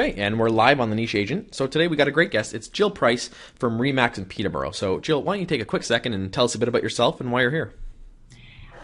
Okay, 0.00 0.18
and 0.18 0.38
we're 0.38 0.48
live 0.48 0.80
on 0.80 0.88
the 0.88 0.96
Niche 0.96 1.14
Agent. 1.14 1.54
So 1.54 1.66
today 1.66 1.86
we 1.86 1.94
got 1.94 2.08
a 2.08 2.10
great 2.10 2.30
guest. 2.30 2.54
It's 2.54 2.68
Jill 2.68 2.90
Price 2.90 3.28
from 3.56 3.78
Remax 3.78 4.16
in 4.16 4.24
Peterborough. 4.24 4.70
So 4.70 4.98
Jill, 4.98 5.22
why 5.22 5.34
don't 5.34 5.40
you 5.40 5.46
take 5.46 5.60
a 5.60 5.66
quick 5.66 5.82
second 5.82 6.14
and 6.14 6.32
tell 6.32 6.46
us 6.46 6.54
a 6.54 6.58
bit 6.58 6.68
about 6.68 6.82
yourself 6.82 7.20
and 7.20 7.30
why 7.30 7.42
you're 7.42 7.50
here? 7.50 7.74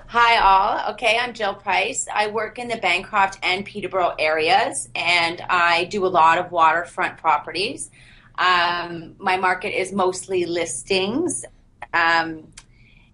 Hi, 0.08 0.36
all. 0.36 0.92
Okay, 0.92 1.18
I'm 1.18 1.32
Jill 1.32 1.54
Price. 1.54 2.06
I 2.14 2.26
work 2.26 2.58
in 2.58 2.68
the 2.68 2.76
Bancroft 2.76 3.38
and 3.42 3.64
Peterborough 3.64 4.14
areas, 4.18 4.90
and 4.94 5.40
I 5.48 5.84
do 5.84 6.04
a 6.04 6.06
lot 6.06 6.36
of 6.36 6.52
waterfront 6.52 7.16
properties. 7.16 7.90
Um, 8.36 9.14
my 9.16 9.38
market 9.38 9.74
is 9.74 9.94
mostly 9.94 10.44
listings. 10.44 11.46
Um, 11.94 12.48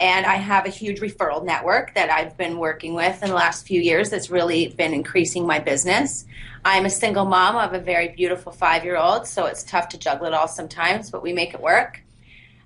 and 0.03 0.27
I 0.27 0.35
have 0.35 0.67
a 0.67 0.69
huge 0.69 0.99
referral 0.99 1.45
network 1.45 1.95
that 1.95 2.11
I've 2.11 2.37
been 2.37 2.59
working 2.59 2.95
with 2.95 3.23
in 3.23 3.29
the 3.29 3.37
last 3.37 3.65
few 3.65 3.81
years 3.81 4.11
that's 4.11 4.31
really 4.31 4.67
been 4.67 4.93
increasing 4.93 5.47
my 5.47 5.61
business. 5.61 6.25
I'm 6.65 6.87
a 6.87 6.91
single 6.91 7.25
mom 7.25 7.55
of 7.55 7.73
a 7.73 7.79
very 7.79 8.09
beautiful 8.09 8.51
five 8.51 8.83
year 8.85 8.97
old, 8.97 9.29
so 9.29 9.47
it's 9.47 9.63
tough 9.63 9.91
to 9.91 9.99
juggle 9.99 10.27
it 10.27 10.35
all 10.35 10.49
sometimes, 10.49 11.09
but 11.09 11.23
we 11.23 11.33
make 11.33 11.55
it 11.55 11.61
work. 11.61 12.03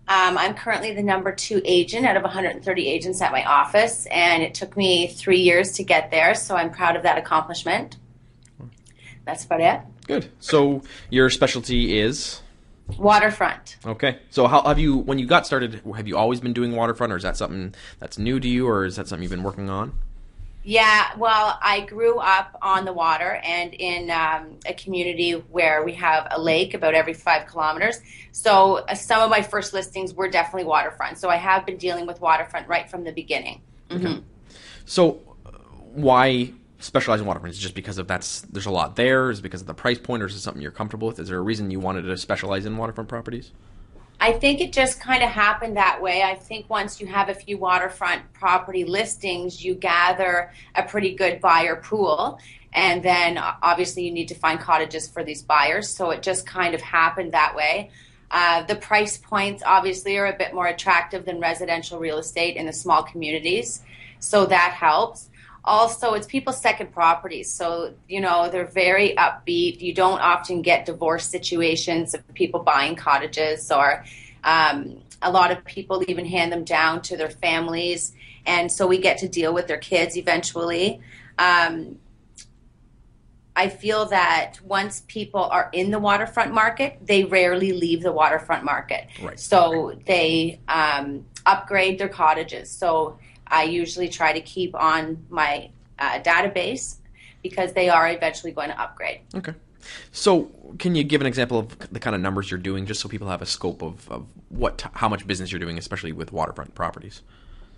Um, 0.09 0.39
I'm 0.39 0.55
currently 0.55 0.95
the 0.95 1.03
number 1.03 1.31
two 1.31 1.61
agent 1.67 2.07
out 2.07 2.17
of 2.17 2.23
130 2.23 2.89
agents 2.89 3.21
at 3.21 3.33
my 3.33 3.45
office, 3.45 4.07
and 4.07 4.43
it 4.43 4.55
took 4.55 4.75
me 4.75 5.07
three 5.07 5.41
years 5.41 5.73
to 5.73 5.85
get 5.85 6.11
there, 6.11 6.35
so 6.35 6.57
I'm 6.57 6.71
proud 6.71 6.97
of 6.97 7.03
that 7.03 7.19
accomplishment. 7.19 7.99
That's 9.27 9.45
about 9.45 9.61
it. 9.61 9.81
Good. 10.07 10.31
So 10.41 10.81
your 11.11 11.29
specialty 11.29 11.99
is 11.99 12.41
Waterfront. 12.99 13.77
okay. 13.85 14.19
So 14.31 14.47
how 14.47 14.63
have 14.63 14.79
you 14.79 14.97
when 14.97 15.19
you 15.19 15.27
got 15.27 15.45
started? 15.47 15.83
Have 15.97 16.07
you 16.07 16.17
always 16.17 16.41
been 16.41 16.53
doing 16.53 16.75
waterfront, 16.77 17.13
or 17.13 17.17
is 17.17 17.25
that 17.25 17.37
something 17.37 17.75
that's 17.99 18.17
new 18.17 18.39
to 18.39 18.49
you, 18.49 18.69
or 18.69 18.85
is 18.85 18.97
that 18.97 19.09
something 19.09 19.23
you've 19.23 19.31
been 19.31 19.43
working 19.43 19.69
on? 19.69 19.93
Yeah, 20.69 21.17
well, 21.17 21.61
I 21.63 21.83
grew 21.83 22.19
up 22.19 22.59
on 22.61 22.85
the 22.85 22.93
water 22.93 23.41
and 23.45 23.73
in 23.73 24.11
um, 24.11 24.59
a 24.67 24.75
community 24.75 25.31
where 25.33 25.85
we 25.85 25.93
have 25.93 26.27
a 26.33 26.41
lake 26.41 26.75
about 26.75 26.93
every 26.93 27.15
five 27.15 27.47
kilometers. 27.47 28.01
So 28.33 28.85
uh, 28.89 28.95
some 28.97 29.23
of 29.23 29.31
my 29.31 29.43
first 29.43 29.73
listings 29.73 30.13
were 30.13 30.29
definitely 30.29 30.65
waterfront. 30.65 31.19
So 31.19 31.29
I 31.29 31.37
have 31.37 31.67
been 31.67 31.77
dealing 31.77 32.05
with 32.05 32.21
waterfront 32.21 32.67
right 32.67 32.91
from 32.91 33.05
the 33.05 33.13
beginning. 33.13 33.63
hmm 33.93 34.19
So 34.87 35.21
uh, 35.47 35.51
why 35.95 36.53
specialize 36.79 37.21
in 37.21 37.29
it 37.29 37.53
just 37.53 37.75
because 37.75 37.99
of 37.99 38.07
that's 38.07 38.43
there's 38.43 38.67
a 38.67 38.71
lot 38.71 38.97
there? 38.97 39.31
Is 39.31 39.41
because 39.41 39.61
of 39.61 39.67
the 39.67 39.75
price 39.75 39.99
point, 39.99 40.23
or 40.23 40.27
is 40.27 40.35
it 40.35 40.41
something 40.41 40.63
you're 40.63 40.71
comfortable 40.71 41.09
with? 41.09 41.19
Is 41.19 41.29
there 41.29 41.39
a 41.39 41.43
reason 41.43 41.71
you 41.71 41.81
wanted 41.81 42.03
to 42.03 42.17
specialize 42.17 42.67
in 42.67 42.77
waterfront 42.77 43.09
properties? 43.09 43.53
I 44.19 44.33
think 44.33 44.61
it 44.61 44.73
just 44.73 44.99
kind 45.01 45.23
of 45.23 45.29
happened 45.29 45.77
that 45.77 46.01
way. 46.01 46.23
I 46.23 46.35
think 46.35 46.71
once 46.71 47.01
you 47.01 47.07
have 47.07 47.29
a 47.29 47.35
few 47.35 47.59
waterfront 47.59 48.33
property 48.33 48.85
listings, 48.85 49.63
you 49.63 49.75
gather 49.75 50.53
a 50.75 50.83
pretty 50.83 51.15
good 51.15 51.41
buyer 51.41 51.77
pool. 51.77 52.41
And 52.73 53.03
then 53.03 53.39
obviously 53.39 54.05
you 54.05 54.13
need 54.13 54.29
to 54.29 54.35
find 54.35 54.59
cottages 54.59 55.07
for 55.09 55.23
these 55.23 55.43
buyers. 55.43 55.89
So 55.89 56.11
it 56.11 56.23
just 56.23 56.47
kind 56.47 56.75
of 56.75 56.81
happened 56.81 57.33
that 57.33 57.55
way. 57.55 57.91
Uh, 58.31 58.63
the 58.65 58.75
price 58.75 59.19
points 59.19 59.63
obviously 59.65 60.17
are 60.17 60.27
a 60.27 60.37
bit 60.37 60.55
more 60.55 60.67
attractive 60.67 61.25
than 61.27 61.39
residential 61.39 61.99
real 61.99 62.19
estate 62.19 62.57
in 62.57 62.67
the 62.67 62.73
small 62.73 63.03
communities. 63.03 63.83
So 64.19 64.47
that 64.47 64.73
helps 64.73 65.29
also 65.67 66.15
it's 66.15 66.27
people's 66.27 66.61
second 66.61 66.93
properties 66.93 67.53
so 67.53 67.93
you 68.09 68.21
know 68.21 68.49
they're 68.51 68.67
very 68.67 69.15
upbeat 69.17 69.81
you 69.81 69.93
don't 69.93 70.21
often 70.21 70.63
get 70.63 70.87
divorce 70.87 71.27
situations 71.29 72.15
of 72.15 72.35
people 72.35 72.63
buying 72.63 72.95
cottages 72.95 73.71
or 73.71 74.05
um, 74.45 75.01
a 75.23 75.31
lot 75.31 75.51
of 75.51 75.65
people 75.65 76.05
even 76.09 76.25
hand 76.25 76.53
them 76.53 76.63
down 76.63 77.03
to 77.03 77.17
their 77.17 77.31
families 77.31 78.13
and 78.47 78.71
so 78.71 78.87
we 78.87 78.99
get 78.99 79.19
to 79.19 79.29
deal 79.29 79.53
with 79.53 79.67
their 79.67 79.79
kids 79.79 80.17
eventually 80.17 81.01
um, 81.39 81.99
I 83.59 83.71
feel 83.71 84.05
that 84.07 84.61
once 84.63 85.03
people 85.09 85.41
are 85.41 85.71
in 85.73 85.91
the 85.91 85.99
waterfront 85.99 86.53
market, 86.53 86.99
they 87.03 87.25
rarely 87.25 87.73
leave 87.73 88.03
the 88.03 88.13
waterfront 88.13 88.65
market. 88.65 89.07
Right. 89.21 89.41
So 89.41 89.99
they 90.05 90.61
um, 90.69 91.25
upgrade 91.47 91.99
their 91.99 92.11
cottages. 92.11 92.71
So 92.71 93.19
I 93.49 93.65
usually 93.65 94.09
try 94.09 94.33
to 94.33 94.41
keep 94.41 94.75
on 94.75 95.25
my 95.29 95.71
uh, 95.99 96.21
database 96.21 96.97
because 97.43 97.73
they 97.73 97.89
are 97.89 98.09
eventually 98.11 98.53
going 98.53 98.69
to 98.69 98.81
upgrade. 98.81 99.21
Okay. 99.35 99.55
So, 100.11 100.51
can 100.79 100.97
you 100.97 101.05
give 101.05 101.21
an 101.21 101.27
example 101.27 101.59
of 101.59 101.79
the 101.93 102.01
kind 102.01 102.17
of 102.17 102.21
numbers 102.21 102.51
you're 102.51 102.59
doing, 102.59 102.87
just 102.87 103.01
so 103.01 103.09
people 103.09 103.29
have 103.29 103.41
a 103.41 103.47
scope 103.47 103.83
of, 103.83 104.11
of 104.11 104.27
what, 104.49 104.85
how 104.95 105.09
much 105.09 105.27
business 105.27 105.53
you're 105.53 105.61
doing, 105.61 105.79
especially 105.79 106.13
with 106.13 106.33
waterfront 106.33 106.75
properties? 106.75 107.23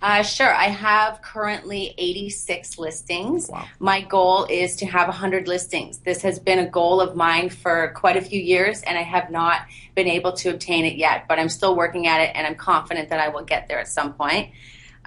Uh, 0.01 0.23
sure. 0.23 0.53
I 0.53 0.65
have 0.65 1.21
currently 1.21 1.93
86 1.97 2.79
listings. 2.79 3.49
Wow. 3.49 3.65
My 3.79 4.01
goal 4.01 4.45
is 4.49 4.77
to 4.77 4.85
have 4.85 5.09
100 5.09 5.47
listings. 5.47 5.99
This 5.99 6.21
has 6.21 6.39
been 6.39 6.59
a 6.59 6.67
goal 6.67 7.01
of 7.01 7.17
mine 7.17 7.49
for 7.49 7.91
quite 7.97 8.15
a 8.15 8.21
few 8.21 8.41
years, 8.41 8.81
and 8.83 8.97
I 8.97 9.01
have 9.01 9.29
not 9.29 9.61
been 9.95 10.07
able 10.07 10.31
to 10.33 10.49
obtain 10.51 10.85
it 10.85 10.95
yet, 10.95 11.25
but 11.27 11.37
I'm 11.37 11.49
still 11.49 11.75
working 11.75 12.07
at 12.07 12.21
it, 12.21 12.31
and 12.33 12.47
I'm 12.47 12.55
confident 12.55 13.09
that 13.09 13.19
I 13.19 13.27
will 13.27 13.43
get 13.43 13.67
there 13.67 13.79
at 13.79 13.89
some 13.89 14.13
point. 14.13 14.51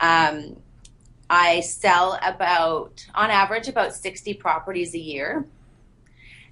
Um, 0.03 0.57
I 1.31 1.61
sell 1.61 2.19
about, 2.23 3.07
on 3.15 3.31
average, 3.31 3.69
about 3.69 3.95
60 3.95 4.35
properties 4.35 4.95
a 4.95 4.99
year. 4.99 5.47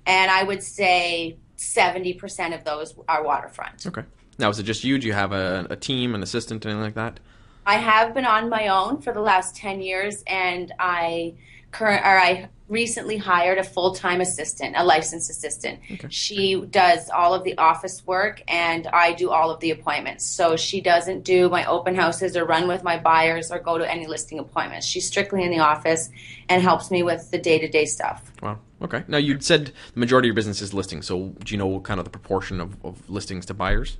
And 0.06 0.30
I 0.30 0.42
would 0.42 0.62
say 0.62 1.36
70% 1.58 2.54
of 2.54 2.64
those 2.64 2.94
are 3.06 3.22
waterfront. 3.22 3.86
Okay. 3.86 4.04
Now, 4.38 4.48
is 4.48 4.58
it 4.58 4.62
just 4.62 4.82
you? 4.84 4.98
Do 4.98 5.06
you 5.06 5.12
have 5.12 5.32
a, 5.32 5.66
a 5.68 5.76
team, 5.76 6.14
an 6.14 6.22
assistant, 6.22 6.64
anything 6.64 6.80
like 6.80 6.94
that? 6.94 7.20
I 7.66 7.74
have 7.74 8.14
been 8.14 8.24
on 8.24 8.48
my 8.48 8.68
own 8.68 9.02
for 9.02 9.12
the 9.12 9.20
last 9.20 9.54
10 9.56 9.82
years, 9.82 10.24
and 10.26 10.72
I 10.78 11.34
current 11.70 12.04
or 12.04 12.18
I 12.18 12.48
recently 12.68 13.16
hired 13.16 13.58
a 13.58 13.64
full-time 13.64 14.20
assistant, 14.20 14.76
a 14.76 14.84
licensed 14.84 15.28
assistant. 15.28 15.80
Okay. 15.90 16.06
She 16.08 16.60
does 16.70 17.10
all 17.10 17.34
of 17.34 17.42
the 17.42 17.58
office 17.58 18.06
work 18.06 18.42
and 18.46 18.86
I 18.86 19.12
do 19.12 19.30
all 19.30 19.50
of 19.50 19.58
the 19.58 19.72
appointments. 19.72 20.24
So 20.24 20.56
she 20.56 20.80
doesn't 20.80 21.24
do 21.24 21.48
my 21.48 21.64
open 21.66 21.96
houses 21.96 22.36
or 22.36 22.44
run 22.44 22.68
with 22.68 22.84
my 22.84 22.96
buyers 22.96 23.50
or 23.50 23.58
go 23.58 23.76
to 23.76 23.90
any 23.90 24.06
listing 24.06 24.38
appointments. 24.38 24.86
She's 24.86 25.04
strictly 25.04 25.42
in 25.42 25.50
the 25.50 25.58
office 25.58 26.10
and 26.48 26.62
helps 26.62 26.92
me 26.92 27.02
with 27.02 27.30
the 27.32 27.38
day-to-day 27.38 27.86
stuff. 27.86 28.30
Wow. 28.40 28.60
Okay. 28.82 29.02
Now, 29.08 29.18
you'd 29.18 29.42
said 29.42 29.72
the 29.92 30.00
majority 30.00 30.28
of 30.28 30.30
your 30.30 30.36
business 30.36 30.62
is 30.62 30.72
listing. 30.72 31.02
So, 31.02 31.34
do 31.44 31.52
you 31.52 31.58
know 31.58 31.80
kind 31.80 31.98
of 31.98 32.04
the 32.04 32.10
proportion 32.10 32.60
of, 32.60 32.76
of 32.84 33.10
listings 33.10 33.46
to 33.46 33.54
buyers? 33.54 33.98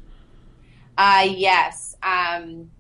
Uh 0.96 1.26
yes. 1.28 1.96
Um 2.02 2.70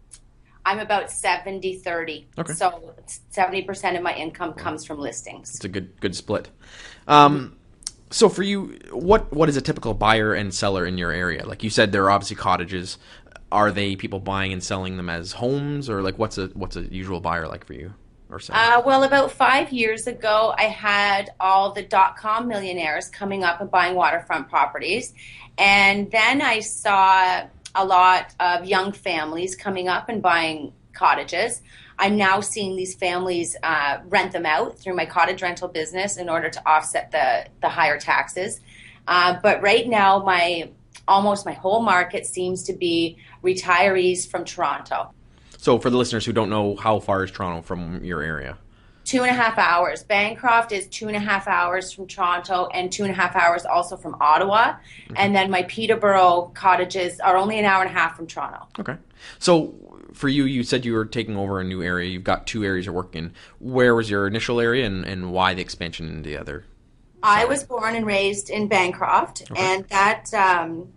I'm 0.70 0.78
about 0.78 1.10
70 1.10 1.78
30. 1.78 2.28
Okay. 2.38 2.52
So 2.52 2.94
70% 3.32 3.96
of 3.96 4.02
my 4.04 4.14
income 4.14 4.52
comes 4.52 4.84
from 4.84 5.00
listings. 5.00 5.56
It's 5.56 5.64
a 5.64 5.68
good 5.68 6.00
good 6.00 6.14
split. 6.14 6.48
Um, 7.08 7.56
so 8.10 8.28
for 8.28 8.44
you, 8.44 8.78
what 8.92 9.32
what 9.32 9.48
is 9.48 9.56
a 9.56 9.60
typical 9.60 9.94
buyer 9.94 10.32
and 10.32 10.54
seller 10.54 10.86
in 10.86 10.96
your 10.96 11.10
area? 11.10 11.44
Like 11.44 11.64
you 11.64 11.70
said, 11.70 11.90
there 11.90 12.04
are 12.04 12.10
obviously 12.10 12.36
cottages. 12.36 12.98
Are 13.50 13.72
they 13.72 13.96
people 13.96 14.20
buying 14.20 14.52
and 14.52 14.62
selling 14.62 14.96
them 14.96 15.10
as 15.10 15.32
homes, 15.32 15.90
or 15.90 16.02
like 16.02 16.20
what's 16.20 16.38
a 16.38 16.46
what's 16.54 16.76
a 16.76 16.82
usual 16.82 17.20
buyer 17.20 17.48
like 17.48 17.66
for 17.66 17.72
you 17.72 17.92
or? 18.28 18.40
Uh, 18.50 18.80
well, 18.86 19.02
about 19.02 19.32
five 19.32 19.72
years 19.72 20.06
ago, 20.06 20.54
I 20.56 20.64
had 20.64 21.30
all 21.40 21.72
the 21.72 21.82
dot 21.82 22.16
com 22.16 22.46
millionaires 22.46 23.08
coming 23.08 23.42
up 23.42 23.60
and 23.60 23.68
buying 23.68 23.96
waterfront 23.96 24.48
properties. 24.48 25.14
And 25.58 26.08
then 26.12 26.40
I 26.40 26.60
saw 26.60 27.48
a 27.74 27.84
lot 27.84 28.34
of 28.40 28.64
young 28.64 28.92
families 28.92 29.54
coming 29.54 29.88
up 29.88 30.08
and 30.08 30.20
buying 30.22 30.72
cottages. 30.92 31.62
I'm 31.98 32.16
now 32.16 32.40
seeing 32.40 32.76
these 32.76 32.94
families 32.94 33.56
uh, 33.62 33.98
rent 34.06 34.32
them 34.32 34.46
out 34.46 34.78
through 34.78 34.96
my 34.96 35.06
cottage 35.06 35.42
rental 35.42 35.68
business 35.68 36.16
in 36.16 36.28
order 36.28 36.48
to 36.48 36.68
offset 36.68 37.10
the, 37.10 37.46
the 37.60 37.68
higher 37.68 38.00
taxes. 38.00 38.60
Uh, 39.06 39.38
but 39.42 39.60
right 39.62 39.86
now, 39.86 40.18
my 40.18 40.70
almost 41.06 41.44
my 41.44 41.52
whole 41.52 41.82
market 41.82 42.26
seems 42.26 42.62
to 42.64 42.72
be 42.72 43.18
retirees 43.42 44.28
from 44.28 44.44
Toronto. 44.44 45.12
so 45.58 45.78
for 45.78 45.90
the 45.90 45.96
listeners 45.96 46.24
who 46.24 46.32
don't 46.32 46.48
know, 46.48 46.76
how 46.76 47.00
far 47.00 47.24
is 47.24 47.30
Toronto 47.30 47.62
from 47.62 48.04
your 48.04 48.22
area? 48.22 48.56
Two 49.10 49.22
and 49.22 49.30
a 49.32 49.34
half 49.34 49.58
hours. 49.58 50.04
Bancroft 50.04 50.70
is 50.70 50.86
two 50.86 51.08
and 51.08 51.16
a 51.16 51.18
half 51.18 51.48
hours 51.48 51.90
from 51.90 52.06
Toronto 52.06 52.68
and 52.72 52.92
two 52.92 53.02
and 53.02 53.10
a 53.10 53.14
half 53.16 53.34
hours 53.34 53.66
also 53.66 53.96
from 53.96 54.16
Ottawa. 54.20 54.76
And 55.16 55.34
then 55.34 55.50
my 55.50 55.64
Peterborough 55.64 56.52
cottages 56.54 57.18
are 57.18 57.36
only 57.36 57.58
an 57.58 57.64
hour 57.64 57.82
and 57.82 57.90
a 57.90 57.92
half 57.92 58.14
from 58.14 58.28
Toronto. 58.28 58.68
Okay. 58.78 58.94
So 59.40 59.74
for 60.12 60.28
you, 60.28 60.44
you 60.44 60.62
said 60.62 60.84
you 60.84 60.92
were 60.92 61.04
taking 61.04 61.36
over 61.36 61.58
a 61.58 61.64
new 61.64 61.82
area. 61.82 62.08
You've 62.08 62.22
got 62.22 62.46
two 62.46 62.62
areas 62.62 62.86
you're 62.86 62.94
working 62.94 63.24
in. 63.24 63.32
Where 63.58 63.96
was 63.96 64.08
your 64.08 64.28
initial 64.28 64.60
area, 64.60 64.86
and, 64.86 65.04
and 65.04 65.32
why 65.32 65.54
the 65.54 65.60
expansion 65.60 66.06
into 66.06 66.28
the 66.28 66.36
other? 66.36 66.64
I 67.20 67.46
was 67.46 67.64
born 67.64 67.96
and 67.96 68.06
raised 68.06 68.48
in 68.48 68.68
Bancroft, 68.68 69.42
and 69.56 69.84
that 69.88 70.32
um, 70.34 70.92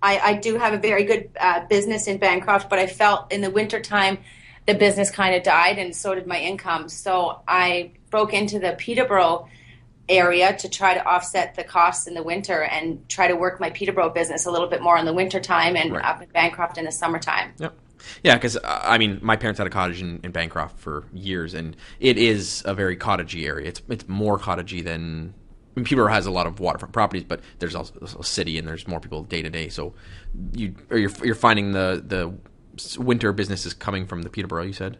I, 0.00 0.18
I 0.20 0.34
do 0.34 0.56
have 0.56 0.72
a 0.72 0.78
very 0.78 1.02
good 1.02 1.30
uh, 1.40 1.66
business 1.66 2.06
in 2.06 2.18
Bancroft, 2.18 2.70
but 2.70 2.78
I 2.78 2.86
felt 2.86 3.32
in 3.32 3.40
the 3.40 3.50
wintertime 3.50 4.18
the 4.66 4.74
business 4.74 5.10
kind 5.10 5.34
of 5.34 5.42
died, 5.42 5.78
and 5.78 5.94
so 5.94 6.14
did 6.14 6.26
my 6.26 6.38
income. 6.38 6.88
So 6.88 7.40
I 7.48 7.92
broke 8.10 8.32
into 8.34 8.58
the 8.58 8.74
Peterborough 8.78 9.48
area 10.08 10.56
to 10.56 10.68
try 10.68 10.94
to 10.94 11.04
offset 11.04 11.54
the 11.54 11.62
costs 11.64 12.06
in 12.06 12.14
the 12.14 12.22
winter 12.22 12.62
and 12.62 13.08
try 13.08 13.28
to 13.28 13.36
work 13.36 13.60
my 13.60 13.70
Peterborough 13.70 14.10
business 14.10 14.44
a 14.46 14.50
little 14.50 14.66
bit 14.68 14.82
more 14.82 14.98
in 14.98 15.06
the 15.06 15.12
wintertime 15.12 15.76
and 15.76 15.92
Right. 15.92 16.04
up 16.04 16.20
in 16.22 16.28
Bancroft 16.30 16.78
in 16.78 16.84
the 16.84 16.92
summertime. 16.92 17.52
Yep. 17.58 17.74
Yeah, 18.24 18.34
because 18.34 18.56
uh, 18.56 18.80
I 18.82 18.98
mean, 18.98 19.18
my 19.22 19.36
parents 19.36 19.58
had 19.58 19.66
a 19.66 19.70
cottage 19.70 20.00
in, 20.00 20.20
in 20.24 20.32
Bancroft 20.32 20.78
for 20.80 21.04
years, 21.12 21.54
and 21.54 21.76
it 22.00 22.16
is 22.18 22.62
a 22.64 22.74
very 22.74 22.96
cottagey 22.96 23.46
area. 23.46 23.68
It's 23.68 23.82
it's 23.88 24.08
more 24.08 24.38
cottagey 24.38 24.82
than 24.82 25.34
I 25.76 25.80
mean, 25.80 25.84
Peterborough 25.84 26.12
has 26.12 26.26
a 26.26 26.30
lot 26.30 26.46
of 26.46 26.58
waterfront 26.60 26.92
properties, 26.92 27.24
but 27.24 27.40
there's 27.58 27.74
also 27.74 27.94
a 28.18 28.24
city 28.24 28.58
and 28.58 28.66
there's 28.66 28.88
more 28.88 29.00
people 29.00 29.22
day 29.22 29.42
to 29.42 29.50
day. 29.50 29.68
So 29.68 29.94
you 30.54 30.74
or 30.90 30.98
you're 30.98 31.12
you're 31.22 31.34
finding 31.34 31.72
the 31.72 32.02
the 32.04 32.32
winter 32.98 33.32
business 33.32 33.66
is 33.66 33.74
coming 33.74 34.06
from 34.06 34.22
the 34.22 34.30
Peterborough. 34.30 34.64
You 34.64 34.72
said. 34.72 34.98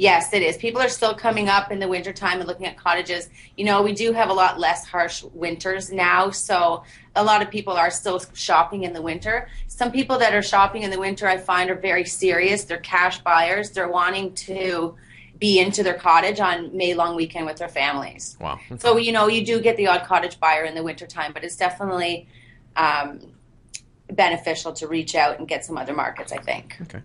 Yes, 0.00 0.32
it 0.32 0.40
is. 0.40 0.56
People 0.56 0.80
are 0.80 0.88
still 0.88 1.14
coming 1.14 1.50
up 1.50 1.70
in 1.70 1.78
the 1.78 1.86
wintertime 1.86 2.38
and 2.38 2.48
looking 2.48 2.64
at 2.64 2.78
cottages. 2.78 3.28
You 3.58 3.66
know, 3.66 3.82
we 3.82 3.92
do 3.92 4.12
have 4.12 4.30
a 4.30 4.32
lot 4.32 4.58
less 4.58 4.86
harsh 4.86 5.22
winters 5.34 5.92
now, 5.92 6.30
so 6.30 6.84
a 7.14 7.22
lot 7.22 7.42
of 7.42 7.50
people 7.50 7.74
are 7.74 7.90
still 7.90 8.18
shopping 8.32 8.84
in 8.84 8.94
the 8.94 9.02
winter. 9.02 9.50
Some 9.68 9.92
people 9.92 10.16
that 10.16 10.34
are 10.34 10.40
shopping 10.40 10.84
in 10.84 10.90
the 10.90 10.98
winter, 10.98 11.28
I 11.28 11.36
find, 11.36 11.68
are 11.68 11.74
very 11.74 12.06
serious. 12.06 12.64
They're 12.64 12.78
cash 12.78 13.20
buyers. 13.20 13.72
They're 13.72 13.90
wanting 13.90 14.32
to 14.46 14.96
be 15.38 15.58
into 15.58 15.82
their 15.82 15.98
cottage 15.98 16.40
on 16.40 16.74
May 16.74 16.94
long 16.94 17.14
weekend 17.14 17.44
with 17.44 17.56
their 17.56 17.68
families. 17.68 18.38
Wow. 18.40 18.58
So, 18.78 18.96
you 18.96 19.12
know, 19.12 19.28
you 19.28 19.44
do 19.44 19.60
get 19.60 19.76
the 19.76 19.88
odd 19.88 20.04
cottage 20.04 20.40
buyer 20.40 20.64
in 20.64 20.74
the 20.74 20.82
wintertime, 20.82 21.32
but 21.34 21.44
it's 21.44 21.56
definitely 21.56 22.26
um, 22.74 23.20
beneficial 24.12 24.72
to 24.74 24.86
reach 24.86 25.14
out 25.14 25.38
and 25.38 25.48
get 25.48 25.64
some 25.64 25.76
other 25.76 25.94
markets, 25.94 26.32
I 26.32 26.38
think. 26.38 26.76
Okay. 26.82 27.02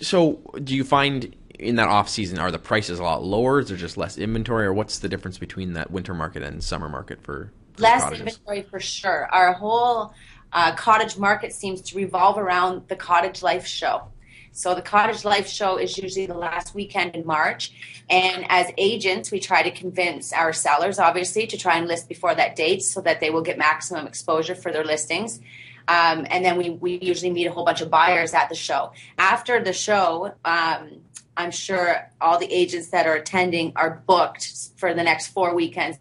So, 0.00 0.40
do 0.62 0.74
you 0.74 0.84
find 0.84 1.34
in 1.58 1.76
that 1.76 1.88
off 1.88 2.08
season 2.08 2.38
are 2.38 2.50
the 2.50 2.58
prices 2.58 2.98
a 2.98 3.02
lot 3.02 3.24
lower? 3.24 3.60
Is 3.60 3.68
there 3.68 3.76
just 3.76 3.96
less 3.96 4.16
inventory, 4.18 4.66
or 4.66 4.72
what's 4.72 5.00
the 5.00 5.08
difference 5.08 5.38
between 5.38 5.72
that 5.72 5.90
winter 5.90 6.14
market 6.14 6.42
and 6.42 6.62
summer 6.62 6.88
market 6.88 7.22
for, 7.22 7.50
for 7.74 7.82
less 7.82 8.02
cottages? 8.02 8.20
inventory 8.20 8.62
for 8.62 8.80
sure? 8.80 9.28
Our 9.32 9.52
whole 9.52 10.14
uh, 10.52 10.74
cottage 10.76 11.18
market 11.18 11.52
seems 11.52 11.80
to 11.82 11.96
revolve 11.96 12.38
around 12.38 12.88
the 12.88 12.96
cottage 12.96 13.42
life 13.42 13.66
show. 13.66 14.04
So 14.52 14.74
the 14.74 14.82
cottage 14.82 15.24
life 15.24 15.46
show 15.46 15.76
is 15.76 15.96
usually 15.98 16.26
the 16.26 16.34
last 16.34 16.74
weekend 16.74 17.14
in 17.14 17.24
March, 17.26 17.72
and 18.10 18.46
as 18.48 18.70
agents, 18.76 19.30
we 19.30 19.40
try 19.40 19.62
to 19.62 19.70
convince 19.70 20.32
our 20.32 20.52
sellers, 20.52 20.98
obviously, 20.98 21.46
to 21.48 21.56
try 21.56 21.76
and 21.76 21.86
list 21.86 22.08
before 22.08 22.34
that 22.34 22.56
date 22.56 22.82
so 22.82 23.00
that 23.02 23.20
they 23.20 23.30
will 23.30 23.42
get 23.42 23.58
maximum 23.58 24.06
exposure 24.06 24.54
for 24.54 24.72
their 24.72 24.84
listings. 24.84 25.40
Um, 25.88 26.26
and 26.30 26.44
then 26.44 26.58
we, 26.58 26.70
we 26.70 26.98
usually 26.98 27.30
meet 27.30 27.46
a 27.46 27.50
whole 27.50 27.64
bunch 27.64 27.80
of 27.80 27.90
buyers 27.90 28.34
at 28.34 28.50
the 28.50 28.54
show. 28.54 28.92
After 29.18 29.64
the 29.64 29.72
show, 29.72 30.34
um, 30.44 31.00
I'm 31.36 31.50
sure 31.50 32.10
all 32.20 32.38
the 32.38 32.52
agents 32.52 32.88
that 32.88 33.06
are 33.06 33.14
attending 33.14 33.72
are 33.74 34.02
booked 34.06 34.52
for 34.76 34.92
the 34.92 35.02
next 35.02 35.28
four 35.28 35.54
weekends. 35.54 35.98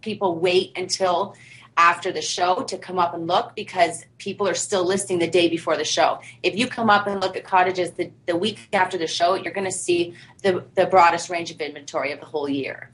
People 0.00 0.38
wait 0.38 0.76
until 0.76 1.36
after 1.76 2.12
the 2.12 2.22
show 2.22 2.62
to 2.64 2.76
come 2.76 2.98
up 2.98 3.14
and 3.14 3.26
look 3.26 3.54
because 3.56 4.04
people 4.18 4.46
are 4.46 4.54
still 4.54 4.84
listing 4.84 5.18
the 5.18 5.26
day 5.26 5.48
before 5.48 5.76
the 5.76 5.84
show. 5.84 6.20
If 6.42 6.56
you 6.56 6.66
come 6.66 6.90
up 6.90 7.06
and 7.06 7.20
look 7.20 7.36
at 7.36 7.44
cottages 7.44 7.92
the, 7.92 8.10
the 8.26 8.36
week 8.36 8.68
after 8.72 8.98
the 8.98 9.06
show, 9.06 9.34
you're 9.34 9.52
going 9.52 9.64
to 9.64 9.72
see 9.72 10.14
the, 10.42 10.64
the 10.74 10.86
broadest 10.86 11.30
range 11.30 11.50
of 11.50 11.60
inventory 11.60 12.12
of 12.12 12.20
the 12.20 12.26
whole 12.26 12.48
year. 12.48 12.90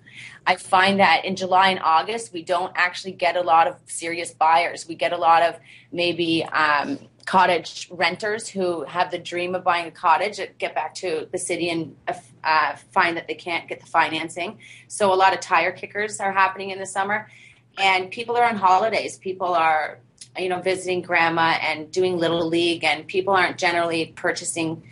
I 0.47 0.57
find 0.57 1.01
that 1.01 1.25
in 1.25 1.37
July 1.37 1.69
and 1.69 1.81
August, 1.83 2.33
we 2.33 2.43
don't 2.43 2.73
actually 2.75 3.13
get 3.13 3.37
a 3.37 3.43
lot 3.43 3.69
of 3.69 3.77
serious 3.87 4.33
buyers. 4.33 4.89
We 4.89 4.95
get 4.95 5.13
a 5.13 5.19
lot 5.19 5.43
of 5.43 5.57
maybe 5.93 6.45
um, 6.45 6.99
cottage 7.27 7.89
renters 7.91 8.49
who 8.49 8.85
have 8.85 9.11
the 9.11 9.19
dream 9.19 9.55
of 9.55 9.63
buying 9.63 9.87
a 9.87 9.91
cottage, 9.91 10.41
get 10.59 10.75
back 10.75 10.95
to 10.95 11.29
the 11.31 11.39
city 11.39 11.69
and 11.69 11.95
uh, 12.43 12.75
find 12.91 13.17
that 13.19 13.29
they 13.29 13.35
can't 13.35 13.69
get 13.69 13.81
the 13.81 13.87
financing. 13.87 14.59
So 14.89 15.13
a 15.13 15.15
lot 15.15 15.35
of 15.35 15.41
tire 15.41 15.73
kickers 15.73 16.21
are 16.21 16.33
happening 16.33 16.71
in 16.71 16.79
the 16.79 16.87
summer 16.87 17.29
and 17.79 18.11
people 18.11 18.37
are 18.37 18.45
on 18.45 18.57
holidays. 18.57 19.17
People 19.19 19.55
are, 19.55 19.99
you 20.37 20.49
know, 20.49 20.61
visiting 20.61 21.03
grandma 21.03 21.57
and 21.61 21.91
doing 21.91 22.19
little 22.19 22.47
league, 22.47 22.85
and 22.85 23.07
people 23.07 23.35
aren't 23.35 23.59
generally 23.59 24.13
purchasing 24.17 24.83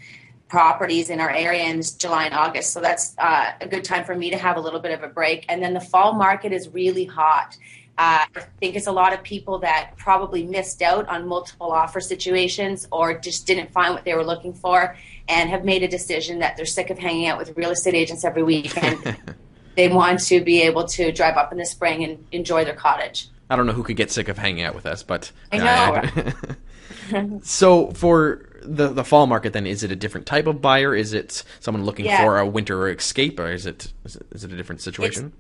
properties 0.49 1.11
in 1.11 1.21
our 1.21 1.31
area 1.31 1.65
in 1.65 1.83
July 1.99 2.27
and 2.27 2.35
August. 2.35 2.73
So 2.73 2.81
that's 2.81 3.17
uh, 3.19 3.53
a 3.61 3.67
good 3.67 3.85
time 3.85 4.05
for 4.05 4.15
me 4.15 4.31
to 4.31 4.37
have 4.37 4.57
a 4.57 4.61
little 4.61 4.81
bit 4.81 4.93
of 4.93 5.03
a 5.03 5.09
break. 5.09 5.45
And 5.49 5.63
then 5.63 5.75
the 5.75 5.81
fall 5.81 6.13
market 6.13 6.53
is 6.53 6.69
really 6.69 7.05
hot. 7.05 7.57
Uh, 7.99 8.27
I 8.37 8.41
think 8.61 8.77
it's 8.77 8.87
a 8.87 8.93
lot 8.93 9.15
of 9.15 9.23
people 9.23 9.59
that 9.61 9.93
probably 9.97 10.45
missed 10.45 10.83
out 10.83 11.09
on 11.09 11.27
multiple 11.27 11.73
offer 11.73 11.99
situations 11.99 12.87
or 12.93 13.19
just 13.19 13.47
didn't 13.47 13.73
find 13.73 13.95
what 13.95 14.05
they 14.05 14.15
were 14.15 14.25
looking 14.25 14.53
for 14.53 14.97
and 15.29 15.49
have 15.49 15.65
made 15.65 15.83
a 15.83 15.89
decision 15.89 16.41
that 16.41 16.57
they're 16.57 16.67
sick 16.67 16.91
of 16.91 16.99
hanging 16.99 17.27
out 17.27 17.39
with 17.39 17.57
real 17.57 17.71
estate 17.71 17.95
agents 17.95 18.25
every 18.25 18.43
week 18.43 18.77
and 18.83 19.17
they 19.77 19.89
want 19.89 20.21
to 20.21 20.41
be 20.43 20.63
able 20.63 20.85
to 20.85 21.13
drive 21.13 21.37
up 21.37 21.53
in 21.53 21.59
the 21.59 21.67
spring 21.67 22.03
and 22.05 22.25
enjoy 22.33 22.65
their 22.65 22.75
cottage. 22.75 23.29
I 23.49 23.57
don't 23.57 23.67
know 23.67 23.73
who 23.73 23.83
could 23.85 23.97
get 23.97 24.11
sick 24.11 24.29
of 24.29 24.39
hanging 24.39 24.65
out 24.65 24.75
with 24.75 24.87
us, 24.87 25.03
but 25.03 25.31
I 25.53 25.59
know. 25.59 27.41
so 27.43 27.91
for 27.93 28.45
the 28.63 28.89
the 28.89 29.05
fall 29.05 29.27
market, 29.27 29.53
then 29.53 29.67
is 29.67 29.85
it 29.85 29.93
a 29.93 29.97
different 29.97 30.27
type 30.27 30.47
of 30.47 30.61
buyer? 30.61 30.95
Is 30.95 31.13
it 31.13 31.45
someone 31.61 31.85
looking 31.85 32.07
Yeah. 32.07 32.25
for 32.25 32.39
a 32.39 32.47
winter 32.47 32.89
escape, 32.89 33.39
or 33.39 33.53
is 33.53 33.67
it 33.67 33.93
is 34.05 34.17
it, 34.17 34.27
is 34.33 34.45
it 34.45 34.53
a 34.53 34.57
different 34.57 34.81
situation? 34.81 35.33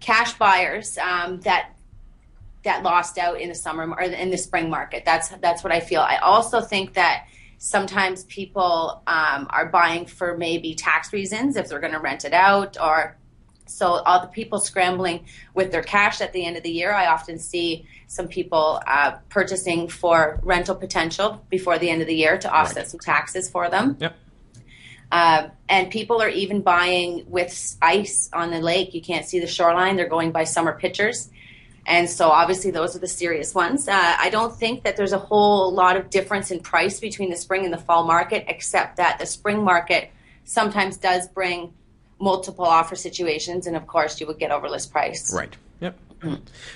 cash 0.00 0.34
buyers 0.34 0.98
um, 0.98 1.40
that 1.40 1.70
that 2.62 2.82
lost 2.82 3.16
out 3.16 3.40
in 3.40 3.48
the 3.48 3.54
summer 3.54 3.88
or 3.90 4.02
in 4.02 4.30
the 4.30 4.36
spring 4.36 4.68
market. 4.68 5.04
That's 5.04 5.28
that's 5.28 5.62
what 5.64 5.72
I 5.72 5.80
feel. 5.80 6.00
I 6.00 6.16
also 6.16 6.60
think 6.60 6.94
that 6.94 7.26
sometimes 7.58 8.24
people 8.24 9.02
um, 9.06 9.46
are 9.50 9.66
buying 9.66 10.04
for 10.06 10.36
maybe 10.36 10.74
tax 10.74 11.12
reasons 11.12 11.56
if 11.56 11.68
they're 11.68 11.80
going 11.80 11.92
to 11.92 12.00
rent 12.00 12.24
it 12.24 12.34
out 12.34 12.76
or 12.82 13.16
so 13.66 13.86
all 14.06 14.20
the 14.20 14.26
people 14.28 14.58
scrambling 14.58 15.24
with 15.54 15.72
their 15.72 15.82
cash 15.82 16.20
at 16.20 16.32
the 16.32 16.44
end 16.44 16.56
of 16.56 16.62
the 16.62 16.70
year 16.70 16.92
i 16.92 17.06
often 17.06 17.38
see 17.38 17.86
some 18.06 18.28
people 18.28 18.80
uh, 18.86 19.12
purchasing 19.30 19.88
for 19.88 20.38
rental 20.42 20.74
potential 20.74 21.44
before 21.50 21.78
the 21.78 21.88
end 21.90 22.00
of 22.02 22.06
the 22.08 22.14
year 22.14 22.36
to 22.38 22.50
offset 22.52 22.76
Right. 22.78 22.88
some 22.88 23.00
taxes 23.00 23.48
for 23.50 23.68
them 23.70 23.96
Yep. 24.00 24.16
uh, 25.12 25.48
and 25.68 25.90
people 25.90 26.20
are 26.22 26.28
even 26.28 26.60
buying 26.62 27.24
with 27.28 27.76
ice 27.80 28.28
on 28.32 28.50
the 28.50 28.60
lake. 28.60 28.92
You 28.94 29.00
can't 29.00 29.24
see 29.24 29.40
the 29.40 29.46
shoreline. 29.46 29.96
They're 29.96 30.08
going 30.08 30.30
by 30.32 30.44
summer 30.44 30.72
pictures. 30.78 31.30
And 31.86 32.08
so, 32.08 32.28
obviously, 32.30 32.70
those 32.70 32.94
are 32.96 32.98
the 32.98 33.08
serious 33.08 33.54
ones. 33.54 33.88
Uh, 33.88 33.92
I 34.18 34.28
don't 34.30 34.54
think 34.54 34.84
that 34.84 34.96
there's 34.96 35.12
a 35.12 35.18
whole 35.18 35.72
lot 35.72 35.96
of 35.96 36.10
difference 36.10 36.50
in 36.50 36.60
price 36.60 36.98
between 37.00 37.30
the 37.30 37.36
spring 37.36 37.64
and 37.64 37.72
the 37.72 37.78
fall 37.78 38.04
market, 38.04 38.44
except 38.48 38.96
that 38.96 39.18
the 39.18 39.26
spring 39.26 39.62
market 39.64 40.10
sometimes 40.44 40.96
does 40.96 41.28
bring 41.28 41.72
multiple 42.20 42.64
offer 42.64 42.96
situations. 42.96 43.66
And 43.66 43.76
of 43.76 43.86
course, 43.86 44.20
you 44.20 44.26
would 44.26 44.38
get 44.38 44.50
over 44.50 44.68
list 44.68 44.92
price. 44.92 45.32
Right. 45.32 45.56
Yep. 45.80 45.98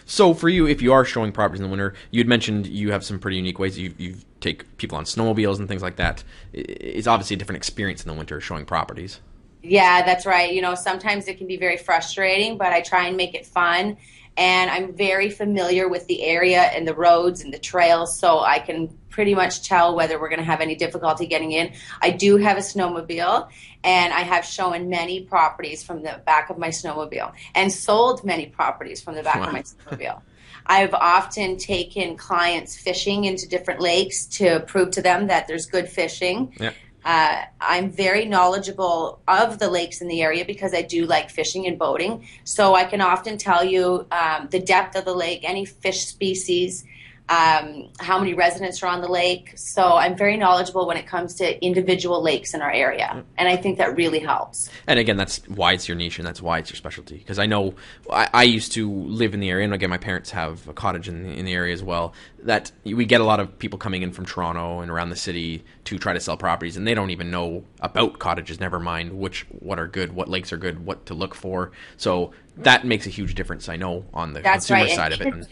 So 0.05 0.35
for 0.35 0.49
you, 0.49 0.67
if 0.67 0.83
you 0.83 0.93
are 0.93 1.05
showing 1.05 1.33
properties 1.33 1.61
in 1.61 1.65
the 1.65 1.71
winter, 1.71 1.95
you 2.11 2.21
had 2.21 2.29
mentioned 2.29 2.67
you 2.67 2.93
have 2.93 3.03
some 3.03 3.19
pretty 3.19 3.39
unique 3.39 3.59
ways. 3.59 3.79
You 3.79 3.95
you 3.97 4.17
take 4.41 4.77
people 4.77 4.99
on 4.99 5.05
snowmobiles 5.05 5.59
and 5.59 5.67
things 5.67 5.81
like 5.81 5.97
that. 5.97 6.23
It's 6.53 7.07
obviously 7.07 7.35
a 7.35 7.39
different 7.39 7.57
experience 7.57 8.03
in 8.03 8.09
the 8.09 8.15
winter 8.15 8.41
showing 8.41 8.67
properties. 8.67 9.21
Yeah, 9.63 10.05
that's 10.05 10.27
right. 10.27 10.53
You 10.53 10.63
know, 10.63 10.75
sometimes 10.75 11.29
it 11.29 11.39
can 11.39 11.47
be 11.47 11.57
very 11.57 11.77
frustrating, 11.77 12.59
but 12.59 12.73
I 12.73 12.81
try 12.83 13.07
and 13.07 13.17
make 13.17 13.35
it 13.35 13.47
fun. 13.47 13.97
And 14.39 14.71
I'm 14.71 14.95
very 14.95 15.31
familiar 15.31 15.89
with 15.89 16.07
the 16.07 16.23
area 16.23 16.61
and 16.63 16.87
the 16.87 16.95
roads 16.95 17.43
and 17.43 17.53
the 17.53 17.59
trails, 17.59 18.19
so 18.19 18.39
I 18.39 18.61
can 18.61 18.97
pretty 19.11 19.35
much 19.35 19.67
tell 19.67 19.97
whether 19.97 20.21
we're 20.21 20.29
going 20.29 20.39
to 20.39 20.45
have 20.45 20.61
any 20.61 20.77
difficulty 20.77 21.27
getting 21.27 21.51
in. 21.51 21.73
I 22.01 22.11
do 22.11 22.37
have 22.37 22.57
a 22.57 22.61
snowmobile, 22.61 23.49
and 23.83 24.13
I 24.13 24.21
have 24.21 24.45
shown 24.45 24.89
many 24.89 25.25
properties 25.25 25.83
from 25.83 26.05
the 26.05 26.23
back 26.25 26.51
of 26.51 26.57
my 26.59 26.69
snowmobile 26.69 27.33
and 27.57 27.73
sold 27.73 28.23
many 28.25 28.47
properties 28.47 29.03
from 29.03 29.17
the 29.17 29.25
back 29.25 29.41
Wow. 29.41 29.49
of 29.49 29.53
my 29.53 29.63
snowmobile. 29.91 30.23
I've 30.67 30.95
often 30.95 31.57
taken 31.57 32.17
clients 32.17 32.77
fishing 32.77 33.25
into 33.25 33.49
different 33.49 33.81
lakes 33.81 34.27
to 34.27 34.61
prove 34.61 34.93
to 34.93 35.03
them 35.03 35.27
that 35.29 35.49
there's 35.49 35.67
good 35.67 35.89
fishing. 35.89 36.53
Yep. 36.61 36.75
Uh, 37.09 37.43
I'm 37.59 37.91
very 37.91 38.27
knowledgeable 38.27 39.23
of 39.27 39.59
the 39.59 39.71
lakes 39.71 40.03
in 40.03 40.09
the 40.09 40.21
area 40.21 40.45
because 40.45 40.75
I 40.75 40.83
do 40.83 41.07
like 41.07 41.31
fishing 41.31 41.67
and 41.67 41.79
boating. 41.79 42.29
So 42.45 42.75
I 42.75 42.85
can 42.85 43.01
often 43.01 43.39
tell 43.39 43.65
you 43.65 44.07
um, 44.13 44.49
the 44.51 44.61
depth 44.61 44.95
of 44.95 45.07
the 45.07 45.15
lake, 45.15 45.41
any 45.43 45.65
fish 45.65 46.05
species, 46.05 46.85
um, 47.29 47.89
how 47.99 48.19
many 48.19 48.35
residents 48.35 48.83
are 48.83 48.87
on 48.87 49.01
the 49.01 49.09
lake. 49.09 49.53
So 49.57 49.83
I'm 49.83 50.17
very 50.17 50.37
knowledgeable 50.37 50.87
when 50.87 50.97
it 50.97 51.07
comes 51.07 51.35
to 51.35 51.65
individual 51.65 52.23
lakes 52.23 52.55
in 52.55 52.63
our 52.63 52.71
area. 52.71 53.23
And 53.37 53.49
I 53.49 53.57
think 53.57 53.79
that 53.79 53.97
really 53.97 54.21
helps. 54.21 54.71
And 54.87 54.99
again, 54.99 55.17
that's 55.17 55.39
why 55.49 55.73
it's 55.75 55.89
your 55.89 55.97
niche 55.97 56.19
and 56.19 56.27
that's 56.27 56.41
why 56.41 56.59
it's 56.59 56.71
your 56.71 56.77
specialty. 56.77 57.19
Because 57.19 57.39
I 57.39 57.47
know 57.47 57.75
I, 58.11 58.29
I 58.33 58.43
used 58.45 58.73
to 58.73 58.91
live 58.91 59.35
in 59.35 59.41
the 59.41 59.51
area, 59.51 59.65
and 59.65 59.75
again, 59.75 59.91
my 59.91 59.99
parents 59.99 60.31
have 60.31 60.67
a 60.69 60.73
cottage 60.73 61.09
in 61.09 61.23
the, 61.23 61.31
in 61.31 61.45
the 61.45 61.53
area 61.53 61.75
as 61.75 61.83
well. 61.83 62.15
That 62.45 62.73
we 62.85 63.05
get 63.05 63.21
a 63.21 63.25
lot 63.25 63.41
of 63.41 63.59
people 63.59 63.79
coming 63.79 64.03
in 64.03 64.13
from 64.13 64.25
Toronto 64.25 64.81
and 64.81 64.91
around 64.91 65.11
the 65.11 65.17
city 65.17 65.65
to 65.85 65.99
try 65.99 66.13
to 66.13 66.21
sell 66.21 66.37
properties, 66.37 66.77
and 66.77 66.87
they 66.87 66.95
don't 66.95 67.11
even 67.11 67.31
know 67.31 67.65
about 67.81 68.19
cottages. 68.19 68.61
Never 68.61 68.81
mind 68.81 69.19
which 69.19 69.45
what 69.59 69.79
are 69.79 69.87
good, 69.87 70.15
what 70.15 70.29
lakes 70.29 70.53
are 70.53 70.57
good, 70.57 70.87
what 70.87 71.05
to 71.07 71.15
look 71.15 71.35
for. 71.35 71.73
So 71.97 72.33
that 72.57 72.87
makes 72.87 73.07
a 73.07 73.11
huge 73.11 73.35
difference. 73.35 73.69
I 73.69 73.77
know 73.77 74.05
on 74.15 74.33
the 74.33 74.41
That's 74.41 74.67
consumer 74.67 74.89
right. 74.89 74.97
side 74.97 75.13
of 75.13 75.21
it. 75.21 75.49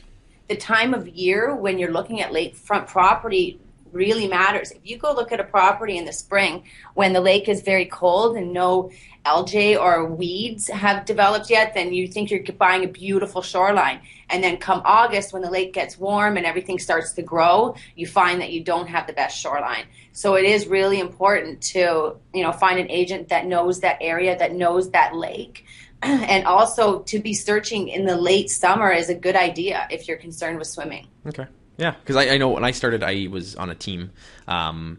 The 0.48 0.56
time 0.56 0.94
of 0.94 1.08
year 1.08 1.54
when 1.54 1.78
you're 1.78 1.92
looking 1.92 2.20
at 2.20 2.32
lakefront 2.32 2.86
property 2.86 3.60
really 3.92 4.28
matters. 4.28 4.70
If 4.70 4.80
you 4.84 4.98
go 4.98 5.12
look 5.12 5.32
at 5.32 5.40
a 5.40 5.44
property 5.44 5.96
in 5.96 6.04
the 6.04 6.12
spring 6.12 6.64
when 6.94 7.12
the 7.12 7.20
lake 7.20 7.48
is 7.48 7.62
very 7.62 7.86
cold 7.86 8.36
and 8.36 8.52
no 8.52 8.90
algae 9.24 9.76
or 9.76 10.04
weeds 10.04 10.68
have 10.68 11.04
developed 11.04 11.50
yet, 11.50 11.74
then 11.74 11.92
you 11.92 12.06
think 12.06 12.30
you're 12.30 12.44
buying 12.58 12.84
a 12.84 12.88
beautiful 12.88 13.42
shoreline. 13.42 14.00
And 14.28 14.42
then 14.42 14.56
come 14.58 14.82
August 14.84 15.32
when 15.32 15.42
the 15.42 15.50
lake 15.50 15.72
gets 15.72 15.98
warm 15.98 16.36
and 16.36 16.46
everything 16.46 16.78
starts 16.78 17.12
to 17.12 17.22
grow, 17.22 17.74
you 17.96 18.06
find 18.06 18.40
that 18.40 18.52
you 18.52 18.62
don't 18.62 18.86
have 18.88 19.06
the 19.06 19.12
best 19.12 19.38
shoreline. 19.38 19.86
So 20.12 20.34
it 20.34 20.44
is 20.44 20.66
really 20.66 21.00
important 21.00 21.62
to, 21.62 22.16
you 22.34 22.42
know, 22.42 22.52
find 22.52 22.78
an 22.78 22.90
agent 22.90 23.28
that 23.28 23.46
knows 23.46 23.80
that 23.80 23.98
area, 24.00 24.38
that 24.38 24.52
knows 24.52 24.90
that 24.90 25.14
lake 25.14 25.64
and 26.02 26.46
also 26.46 27.00
to 27.00 27.18
be 27.18 27.34
searching 27.34 27.88
in 27.88 28.04
the 28.04 28.16
late 28.16 28.50
summer 28.50 28.92
is 28.92 29.08
a 29.08 29.14
good 29.14 29.36
idea 29.36 29.86
if 29.90 30.08
you're 30.08 30.16
concerned 30.16 30.58
with 30.58 30.68
swimming. 30.68 31.06
Okay. 31.26 31.46
Yeah, 31.78 31.92
because 31.92 32.16
I, 32.16 32.30
I, 32.30 32.38
know 32.38 32.50
when 32.50 32.64
I 32.64 32.70
started, 32.70 33.02
I 33.02 33.28
was 33.30 33.54
on 33.54 33.68
a 33.68 33.74
team, 33.74 34.10
um, 34.48 34.98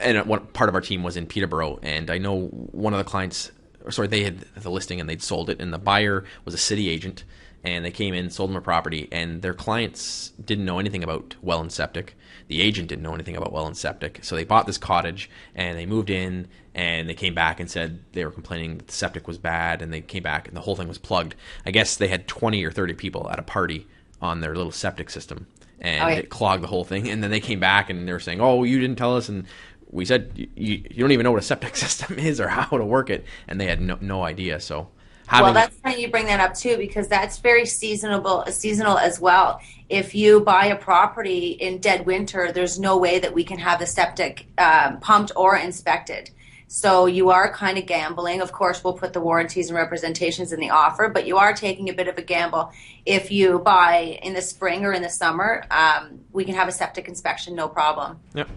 and 0.00 0.26
one 0.26 0.46
part 0.48 0.68
of 0.68 0.74
our 0.74 0.80
team 0.80 1.02
was 1.02 1.16
in 1.16 1.26
Peterborough, 1.26 1.78
and 1.82 2.10
I 2.10 2.18
know 2.18 2.48
one 2.48 2.92
of 2.92 2.98
the 2.98 3.04
clients, 3.04 3.50
sorry, 3.88 4.08
they 4.08 4.22
had 4.22 4.40
the 4.56 4.70
listing 4.70 5.00
and 5.00 5.08
they'd 5.08 5.22
sold 5.22 5.48
it, 5.48 5.60
and 5.60 5.72
the 5.72 5.78
buyer 5.78 6.24
was 6.44 6.52
a 6.52 6.58
city 6.58 6.90
agent, 6.90 7.24
and 7.62 7.84
they 7.84 7.90
came 7.90 8.14
in, 8.14 8.30
sold 8.30 8.50
them 8.50 8.56
a 8.56 8.60
property, 8.60 9.08
and 9.12 9.42
their 9.42 9.54
clients 9.54 10.32
didn't 10.44 10.64
know 10.64 10.78
anything 10.78 11.02
about 11.02 11.36
well 11.42 11.60
and 11.60 11.70
septic. 11.70 12.16
The 12.48 12.62
agent 12.62 12.88
didn't 12.88 13.02
know 13.02 13.14
anything 13.14 13.36
about 13.36 13.52
well 13.52 13.66
and 13.66 13.76
septic, 13.76 14.20
so 14.22 14.34
they 14.34 14.44
bought 14.44 14.66
this 14.66 14.78
cottage 14.78 15.30
and 15.54 15.78
they 15.78 15.86
moved 15.86 16.10
in, 16.10 16.48
and 16.74 17.08
they 17.08 17.14
came 17.14 17.34
back 17.34 17.60
and 17.60 17.70
said 17.70 18.00
they 18.12 18.24
were 18.24 18.30
complaining 18.30 18.78
that 18.78 18.86
the 18.86 18.92
septic 18.92 19.28
was 19.28 19.38
bad, 19.38 19.82
and 19.82 19.92
they 19.92 20.00
came 20.00 20.22
back 20.22 20.48
and 20.48 20.56
the 20.56 20.62
whole 20.62 20.76
thing 20.76 20.88
was 20.88 20.98
plugged. 20.98 21.34
I 21.66 21.70
guess 21.70 21.96
they 21.96 22.08
had 22.08 22.26
twenty 22.26 22.64
or 22.64 22.72
thirty 22.72 22.94
people 22.94 23.28
at 23.30 23.38
a 23.38 23.42
party 23.42 23.86
on 24.22 24.40
their 24.40 24.54
little 24.54 24.72
septic 24.72 25.10
system 25.10 25.46
and 25.80 26.04
oh, 26.04 26.08
yeah. 26.08 26.16
it 26.16 26.30
clogged 26.30 26.62
the 26.62 26.68
whole 26.68 26.84
thing. 26.84 27.08
And 27.08 27.22
then 27.22 27.30
they 27.30 27.40
came 27.40 27.60
back 27.60 27.90
and 27.90 28.06
they 28.06 28.12
were 28.12 28.20
saying, 28.20 28.40
"Oh, 28.40 28.64
you 28.64 28.78
didn't 28.78 28.96
tell 28.96 29.16
us," 29.16 29.28
and 29.28 29.46
we 29.90 30.04
said, 30.04 30.32
"You, 30.34 30.48
you 30.56 31.00
don't 31.02 31.12
even 31.12 31.24
know 31.24 31.32
what 31.32 31.42
a 31.42 31.46
septic 31.46 31.76
system 31.84 32.18
is 32.18 32.40
or 32.40 32.48
how 32.48 32.76
to 32.76 32.84
work 32.84 33.10
it," 33.10 33.24
and 33.48 33.60
they 33.60 33.66
had 33.66 33.80
no, 33.80 33.98
no 34.00 34.22
idea. 34.22 34.60
So. 34.60 34.88
Well, 35.32 35.52
that's 35.52 35.76
funny 35.76 36.02
you 36.02 36.10
bring 36.10 36.26
that 36.26 36.40
up 36.40 36.54
too, 36.54 36.76
because 36.76 37.08
that's 37.08 37.38
very 37.38 37.66
seasonable, 37.66 38.44
seasonal 38.46 38.98
as 38.98 39.20
well. 39.20 39.60
If 39.88 40.14
you 40.14 40.40
buy 40.40 40.66
a 40.66 40.76
property 40.76 41.50
in 41.50 41.78
dead 41.78 42.06
winter, 42.06 42.52
there's 42.52 42.78
no 42.78 42.96
way 42.96 43.18
that 43.18 43.32
we 43.34 43.44
can 43.44 43.58
have 43.58 43.78
the 43.78 43.86
septic 43.86 44.46
um, 44.58 45.00
pumped 45.00 45.32
or 45.36 45.56
inspected. 45.56 46.30
So 46.72 47.06
you 47.06 47.30
are 47.30 47.52
kind 47.52 47.78
of 47.78 47.86
gambling. 47.86 48.40
Of 48.40 48.52
course, 48.52 48.84
we'll 48.84 48.92
put 48.92 49.12
the 49.12 49.20
warranties 49.20 49.70
and 49.70 49.76
representations 49.76 50.52
in 50.52 50.60
the 50.60 50.70
offer, 50.70 51.08
but 51.08 51.26
you 51.26 51.36
are 51.36 51.52
taking 51.52 51.88
a 51.88 51.92
bit 51.92 52.06
of 52.06 52.16
a 52.16 52.22
gamble. 52.22 52.70
If 53.04 53.32
you 53.32 53.58
buy 53.58 54.20
in 54.22 54.34
the 54.34 54.42
spring 54.42 54.84
or 54.84 54.92
in 54.92 55.02
the 55.02 55.08
summer, 55.08 55.64
um, 55.72 56.20
we 56.30 56.44
can 56.44 56.54
have 56.54 56.68
a 56.68 56.72
septic 56.72 57.08
inspection, 57.08 57.56
no 57.56 57.68
problem. 57.68 58.20
Yep. 58.34 58.48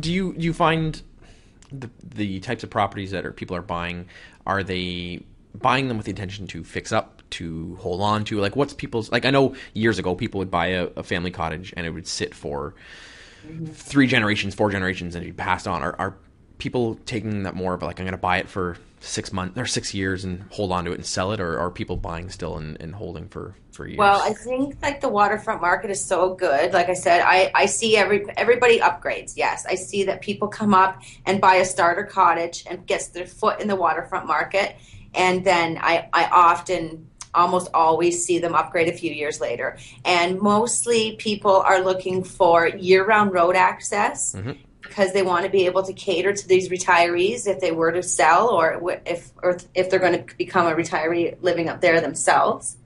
Do 0.00 0.10
you 0.10 0.32
do 0.32 0.44
you 0.46 0.54
find 0.54 1.02
the 1.70 1.90
the 2.02 2.40
types 2.40 2.64
of 2.64 2.70
properties 2.70 3.10
that 3.10 3.26
are 3.26 3.32
people 3.32 3.56
are 3.56 3.62
buying 3.62 4.08
are 4.46 4.62
they 4.62 5.20
buying 5.54 5.88
them 5.88 5.96
with 5.96 6.06
the 6.06 6.10
intention 6.10 6.46
to 6.48 6.64
fix 6.64 6.92
up 6.92 7.22
to 7.30 7.76
hold 7.80 8.00
on 8.00 8.24
to? 8.24 8.40
Like 8.40 8.56
what's 8.56 8.74
people's 8.74 9.10
like 9.10 9.24
i 9.24 9.30
know 9.30 9.54
years 9.72 9.98
ago 9.98 10.14
people 10.14 10.38
would 10.38 10.50
buy 10.50 10.66
a, 10.68 10.88
a 10.96 11.02
family 11.02 11.30
cottage 11.30 11.72
and 11.76 11.86
it 11.86 11.90
would 11.90 12.06
sit 12.06 12.34
for 12.34 12.74
three 13.72 14.06
generations 14.06 14.54
four 14.54 14.70
generations 14.70 15.14
and 15.14 15.24
it'd 15.24 15.36
be 15.36 15.42
passed 15.42 15.66
on. 15.68 15.82
Are, 15.82 15.94
are 15.98 16.16
people 16.58 16.96
taking 17.06 17.42
that 17.44 17.54
more 17.54 17.74
of 17.74 17.82
like 17.82 17.98
I'm 17.98 18.06
going 18.06 18.12
to 18.12 18.18
buy 18.18 18.38
it 18.38 18.48
for 18.48 18.76
six 19.04 19.32
months 19.32 19.58
or 19.58 19.66
six 19.66 19.94
years 19.94 20.24
and 20.24 20.44
hold 20.50 20.72
on 20.72 20.84
to 20.84 20.92
it 20.92 20.94
and 20.94 21.06
sell 21.06 21.32
it, 21.32 21.40
or 21.40 21.58
are 21.58 21.70
people 21.70 21.96
buying 21.96 22.30
still 22.30 22.56
and, 22.56 22.80
and 22.80 22.94
holding 22.94 23.28
for 23.28 23.54
for 23.72 23.86
years? 23.86 23.98
Well, 23.98 24.20
I 24.20 24.32
think 24.32 24.76
like 24.82 25.00
the 25.00 25.08
waterfront 25.08 25.60
market 25.60 25.90
is 25.90 26.04
so 26.04 26.34
good. 26.34 26.72
Like 26.72 26.88
I 26.88 26.94
said, 26.94 27.20
I 27.20 27.50
I 27.54 27.66
see 27.66 27.96
every 27.96 28.24
everybody 28.36 28.80
upgrades. 28.80 29.34
Yes, 29.36 29.66
I 29.66 29.74
see 29.74 30.04
that 30.04 30.22
people 30.22 30.48
come 30.48 30.74
up 30.74 31.02
and 31.26 31.40
buy 31.40 31.56
a 31.56 31.64
starter 31.64 32.04
cottage 32.04 32.64
and 32.68 32.86
gets 32.86 33.08
their 33.08 33.26
foot 33.26 33.60
in 33.60 33.68
the 33.68 33.76
waterfront 33.76 34.26
market, 34.26 34.76
and 35.14 35.44
then 35.44 35.78
I 35.80 36.08
I 36.12 36.24
often 36.26 37.10
almost 37.34 37.68
always 37.74 38.24
see 38.24 38.38
them 38.38 38.54
upgrade 38.54 38.88
a 38.88 38.92
few 38.92 39.12
years 39.12 39.40
later. 39.40 39.76
And 40.04 40.40
mostly 40.40 41.16
people 41.16 41.56
are 41.56 41.80
looking 41.80 42.22
for 42.22 42.68
year 42.68 43.04
round 43.04 43.32
road 43.32 43.56
access. 43.56 44.34
Mm-hmm 44.34 44.52
because 44.94 45.12
they 45.12 45.22
want 45.22 45.44
to 45.44 45.50
be 45.50 45.66
able 45.66 45.82
to 45.82 45.92
cater 45.92 46.32
to 46.32 46.46
these 46.46 46.68
retirees 46.68 47.48
if 47.48 47.58
they 47.58 47.72
were 47.72 47.90
to 47.90 48.02
sell 48.02 48.48
or 48.48 49.00
if 49.04 49.32
or 49.42 49.58
if 49.74 49.90
they're 49.90 49.98
going 49.98 50.24
to 50.24 50.36
become 50.36 50.66
a 50.66 50.74
retiree 50.74 51.36
living 51.42 51.68
up 51.68 51.80
there 51.80 52.00
themselves. 52.00 52.76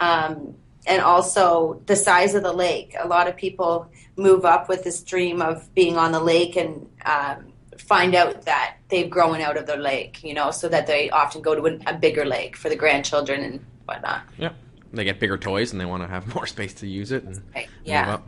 Um, 0.00 0.56
and 0.88 1.02
also 1.02 1.80
the 1.86 1.94
size 1.94 2.34
of 2.34 2.42
the 2.42 2.52
lake. 2.52 2.96
A 2.98 3.06
lot 3.06 3.28
of 3.28 3.36
people 3.36 3.88
move 4.16 4.44
up 4.44 4.68
with 4.68 4.82
this 4.82 5.02
dream 5.02 5.40
of 5.40 5.72
being 5.74 5.96
on 5.96 6.10
the 6.10 6.20
lake 6.20 6.56
and 6.56 6.88
um, 7.04 7.52
find 7.78 8.14
out 8.14 8.42
that 8.42 8.76
they've 8.88 9.10
grown 9.10 9.40
out 9.40 9.56
of 9.56 9.66
their 9.66 9.78
lake, 9.78 10.22
you 10.24 10.34
know, 10.34 10.50
so 10.50 10.68
that 10.68 10.86
they 10.86 11.10
often 11.10 11.42
go 11.42 11.54
to 11.54 11.80
a 11.86 11.94
bigger 11.94 12.24
lake 12.24 12.56
for 12.56 12.68
the 12.68 12.76
grandchildren 12.76 13.42
and 13.42 13.64
whatnot. 13.84 14.22
Yeah. 14.36 14.52
They 14.92 15.04
get 15.04 15.20
bigger 15.20 15.36
toys 15.36 15.72
and 15.72 15.80
they 15.80 15.84
want 15.84 16.02
to 16.02 16.08
have 16.08 16.34
more 16.34 16.46
space 16.46 16.74
to 16.74 16.88
use 16.88 17.12
it. 17.12 17.22
And 17.22 17.40
right. 17.54 17.68
Yeah. 17.84 18.18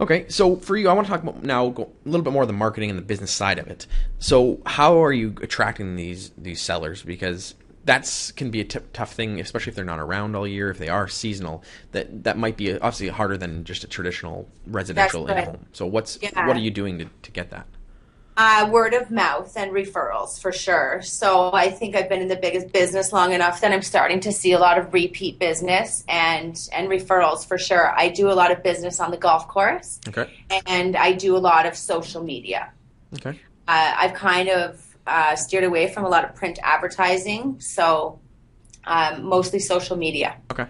Okay, 0.00 0.26
so 0.28 0.56
for 0.56 0.76
you, 0.76 0.88
I 0.88 0.92
want 0.92 1.06
to 1.06 1.10
talk 1.10 1.22
about 1.22 1.42
now 1.42 1.66
a 1.66 1.86
little 2.08 2.22
bit 2.22 2.32
more 2.32 2.42
of 2.42 2.48
the 2.48 2.54
marketing 2.54 2.90
and 2.90 2.98
the 2.98 3.02
business 3.02 3.30
side 3.30 3.58
of 3.58 3.66
it. 3.66 3.86
So, 4.18 4.60
how 4.66 5.02
are 5.02 5.12
you 5.12 5.34
attracting 5.40 5.96
these 5.96 6.32
these 6.36 6.60
sellers? 6.60 7.02
Because 7.02 7.54
that's 7.84 8.30
can 8.32 8.50
be 8.50 8.60
a 8.60 8.64
t- 8.64 8.80
tough 8.92 9.12
thing, 9.14 9.40
especially 9.40 9.70
if 9.70 9.76
they're 9.76 9.84
not 9.84 9.98
around 9.98 10.36
all 10.36 10.46
year. 10.46 10.70
If 10.70 10.78
they 10.78 10.88
are 10.88 11.08
seasonal, 11.08 11.64
that 11.92 12.24
that 12.24 12.36
might 12.36 12.58
be 12.58 12.74
obviously 12.74 13.08
harder 13.08 13.38
than 13.38 13.64
just 13.64 13.84
a 13.84 13.86
traditional 13.86 14.48
residential 14.66 15.26
in 15.28 15.44
home. 15.44 15.66
So, 15.72 15.86
what's 15.86 16.18
yeah. 16.20 16.46
what 16.46 16.56
are 16.56 16.60
you 16.60 16.70
doing 16.70 16.98
to, 16.98 17.06
to 17.22 17.30
get 17.30 17.50
that? 17.50 17.66
Uh, 18.38 18.68
word 18.70 18.92
of 18.92 19.10
mouth 19.10 19.56
and 19.56 19.72
referrals 19.72 20.38
for 20.38 20.52
sure. 20.52 21.00
So 21.00 21.50
I 21.54 21.70
think 21.70 21.96
I've 21.96 22.10
been 22.10 22.20
in 22.20 22.28
the 22.28 22.36
biggest 22.36 22.70
business 22.70 23.10
long 23.10 23.32
enough 23.32 23.62
that 23.62 23.72
I'm 23.72 23.80
starting 23.80 24.20
to 24.20 24.32
see 24.32 24.52
a 24.52 24.58
lot 24.58 24.76
of 24.76 24.92
repeat 24.92 25.38
business 25.38 26.04
and 26.06 26.54
and 26.72 26.88
referrals 26.88 27.48
for 27.48 27.56
sure. 27.56 27.98
I 27.98 28.10
do 28.10 28.30
a 28.30 28.34
lot 28.34 28.52
of 28.52 28.62
business 28.62 29.00
on 29.00 29.10
the 29.10 29.16
golf 29.16 29.48
course, 29.48 30.00
okay, 30.06 30.30
and 30.66 30.96
I 30.96 31.12
do 31.12 31.34
a 31.34 31.38
lot 31.38 31.64
of 31.64 31.76
social 31.76 32.22
media. 32.22 32.72
Okay, 33.14 33.40
uh, 33.68 33.94
I've 33.96 34.12
kind 34.12 34.50
of 34.50 34.84
uh, 35.06 35.34
steered 35.36 35.64
away 35.64 35.90
from 35.90 36.04
a 36.04 36.08
lot 36.08 36.24
of 36.24 36.34
print 36.34 36.58
advertising, 36.62 37.58
so 37.60 38.20
um, 38.84 39.24
mostly 39.24 39.60
social 39.60 39.96
media. 39.96 40.36
Okay. 40.50 40.66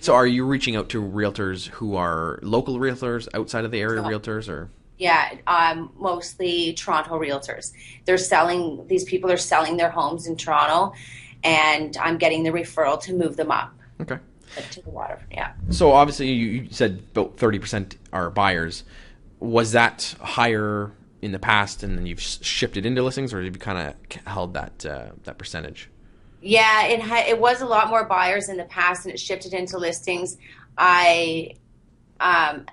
So, 0.00 0.14
are 0.14 0.26
you 0.26 0.46
reaching 0.46 0.76
out 0.76 0.88
to 0.90 1.02
realtors 1.02 1.66
who 1.66 1.96
are 1.96 2.38
local 2.42 2.78
realtors, 2.78 3.28
outside 3.34 3.64
of 3.64 3.70
the 3.70 3.80
area 3.80 4.02
realtors, 4.02 4.48
or? 4.48 4.70
Yeah, 5.00 5.36
um, 5.46 5.90
mostly 5.98 6.74
Toronto 6.74 7.18
realtors. 7.18 7.72
They're 8.04 8.18
selling, 8.18 8.86
these 8.86 9.02
people 9.02 9.32
are 9.32 9.38
selling 9.38 9.78
their 9.78 9.88
homes 9.88 10.26
in 10.26 10.36
Toronto, 10.36 10.94
and 11.42 11.96
I'm 11.96 12.18
getting 12.18 12.42
the 12.42 12.50
referral 12.50 13.00
to 13.04 13.14
move 13.14 13.38
them 13.38 13.50
up. 13.50 13.72
Okay. 13.98 14.18
To 14.72 14.82
the 14.82 14.90
water, 14.90 15.18
yeah. 15.32 15.52
So 15.70 15.92
obviously, 15.92 16.30
you 16.32 16.68
said 16.70 17.02
about 17.12 17.38
30% 17.38 17.96
are 18.12 18.28
buyers. 18.28 18.84
Was 19.38 19.72
that 19.72 20.14
higher 20.20 20.92
in 21.22 21.32
the 21.32 21.38
past 21.38 21.82
and 21.82 21.96
then 21.96 22.04
you've 22.04 22.20
shifted 22.20 22.84
into 22.84 23.02
listings, 23.02 23.32
or 23.32 23.42
have 23.42 23.54
you 23.54 23.58
kind 23.58 23.78
of 23.78 24.22
held 24.26 24.52
that, 24.52 24.84
uh, 24.84 25.12
that 25.24 25.38
percentage? 25.38 25.88
Yeah, 26.42 26.88
it 26.88 27.00
ha- 27.00 27.24
it 27.26 27.40
was 27.40 27.62
a 27.62 27.66
lot 27.66 27.88
more 27.88 28.04
buyers 28.04 28.50
in 28.50 28.58
the 28.58 28.64
past, 28.64 29.06
and 29.06 29.14
it 29.14 29.18
shifted 29.18 29.54
into 29.54 29.78
listings. 29.78 30.36
I 30.76 31.54
um, 32.18 32.66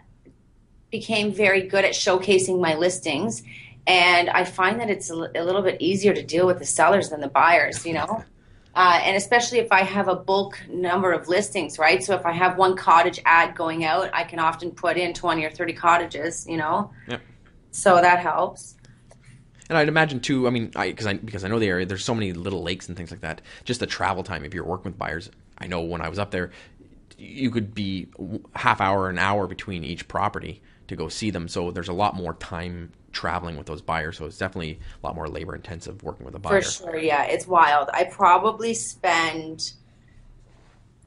became 0.91 1.31
very 1.31 1.61
good 1.61 1.85
at 1.85 1.93
showcasing 1.93 2.59
my 2.59 2.75
listings 2.75 3.43
and 3.85 4.29
i 4.29 4.43
find 4.43 4.79
that 4.79 4.89
it's 4.89 5.09
a, 5.09 5.13
a 5.13 5.43
little 5.43 5.61
bit 5.61 5.81
easier 5.81 6.13
to 6.13 6.23
deal 6.23 6.45
with 6.45 6.59
the 6.59 6.65
sellers 6.65 7.09
than 7.09 7.21
the 7.21 7.27
buyers 7.27 7.85
you 7.85 7.93
know 7.93 8.23
uh, 8.75 8.99
and 9.03 9.15
especially 9.15 9.59
if 9.59 9.71
i 9.71 9.81
have 9.81 10.07
a 10.07 10.15
bulk 10.15 10.59
number 10.69 11.11
of 11.11 11.27
listings 11.27 11.77
right 11.77 12.03
so 12.03 12.15
if 12.15 12.25
i 12.25 12.31
have 12.31 12.57
one 12.57 12.75
cottage 12.75 13.19
ad 13.25 13.55
going 13.55 13.85
out 13.85 14.09
i 14.13 14.23
can 14.23 14.39
often 14.39 14.71
put 14.71 14.97
in 14.97 15.13
20 15.13 15.43
or 15.43 15.49
30 15.49 15.73
cottages 15.73 16.45
you 16.47 16.57
know 16.57 16.91
yep. 17.07 17.21
so 17.71 17.95
that 18.01 18.19
helps 18.19 18.75
and 19.69 19.77
I'd 19.77 19.89
imagine 19.89 20.19
too. 20.19 20.47
I 20.47 20.49
mean, 20.49 20.71
I 20.75 20.89
because 20.89 21.05
I 21.05 21.15
because 21.15 21.43
I 21.43 21.49
know 21.49 21.59
the 21.59 21.67
area. 21.67 21.85
There's 21.85 22.05
so 22.05 22.15
many 22.15 22.33
little 22.33 22.63
lakes 22.63 22.87
and 22.87 22.95
things 22.95 23.11
like 23.11 23.21
that. 23.21 23.41
Just 23.65 23.79
the 23.79 23.85
travel 23.85 24.23
time. 24.23 24.45
If 24.45 24.53
you're 24.53 24.63
working 24.63 24.91
with 24.91 24.97
buyers, 24.97 25.29
I 25.57 25.67
know 25.67 25.81
when 25.81 26.01
I 26.01 26.09
was 26.09 26.19
up 26.19 26.31
there, 26.31 26.51
you 27.17 27.49
could 27.51 27.73
be 27.73 28.07
half 28.55 28.79
hour, 28.79 29.09
an 29.09 29.17
hour 29.17 29.47
between 29.47 29.83
each 29.83 30.07
property 30.07 30.61
to 30.87 30.95
go 30.95 31.07
see 31.07 31.29
them. 31.31 31.47
So 31.47 31.71
there's 31.71 31.87
a 31.87 31.93
lot 31.93 32.15
more 32.15 32.35
time 32.35 32.91
traveling 33.11 33.57
with 33.57 33.65
those 33.65 33.81
buyers. 33.81 34.17
So 34.17 34.25
it's 34.25 34.37
definitely 34.37 34.79
a 35.01 35.05
lot 35.05 35.15
more 35.15 35.27
labor 35.27 35.55
intensive 35.55 36.03
working 36.03 36.25
with 36.25 36.35
a 36.35 36.39
buyer. 36.39 36.61
For 36.61 36.69
sure, 36.69 36.97
yeah, 36.97 37.23
it's 37.23 37.47
wild. 37.47 37.89
I 37.93 38.05
probably 38.05 38.73
spend 38.73 39.73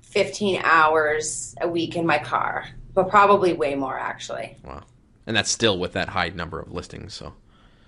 15 0.02 0.60
hours 0.64 1.54
a 1.60 1.68
week 1.68 1.96
in 1.96 2.04
my 2.04 2.18
car, 2.18 2.66
but 2.94 3.08
probably 3.08 3.52
way 3.52 3.74
more 3.74 3.98
actually. 3.98 4.56
Wow. 4.64 4.82
And 5.26 5.36
that's 5.36 5.50
still 5.50 5.78
with 5.78 5.92
that 5.92 6.08
high 6.08 6.30
number 6.30 6.58
of 6.58 6.72
listings. 6.72 7.14
So 7.14 7.34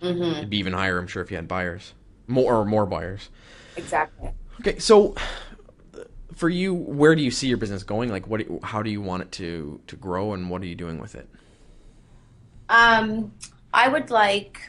mm-hmm. 0.01 0.23
it'd 0.23 0.51
be 0.51 0.59
even 0.59 0.73
higher, 0.73 0.99
I'm 0.99 1.09
sure, 1.09 1.23
if 1.23 1.31
you 1.31 1.37
had 1.37 1.49
buyers, 1.49 1.95
more 2.29 2.55
or 2.55 2.65
more 2.65 2.87
buyers. 2.87 3.29
Exactly. 3.77 4.31
Okay, 4.61 4.79
so 4.79 5.17
for 6.35 6.49
you, 6.49 6.75
where 6.75 7.15
do 7.15 7.23
you 7.23 7.31
see 7.31 7.49
your 7.49 7.59
business 7.59 7.83
going? 7.83 8.11
Like, 8.11 8.27
what? 8.27 8.43
how 8.63 8.83
do 8.83 8.91
you 8.91 9.01
want 9.01 9.23
it 9.23 9.33
to 9.33 9.81
to 9.87 9.97
grow, 9.97 10.33
and 10.33 10.51
what 10.51 10.63
are 10.63 10.67
you 10.67 10.75
doing 10.75 11.01
with 11.01 11.15
it? 11.15 11.29
Um, 12.69 13.33
I 13.73 13.89
would 13.89 14.11
like 14.11 14.61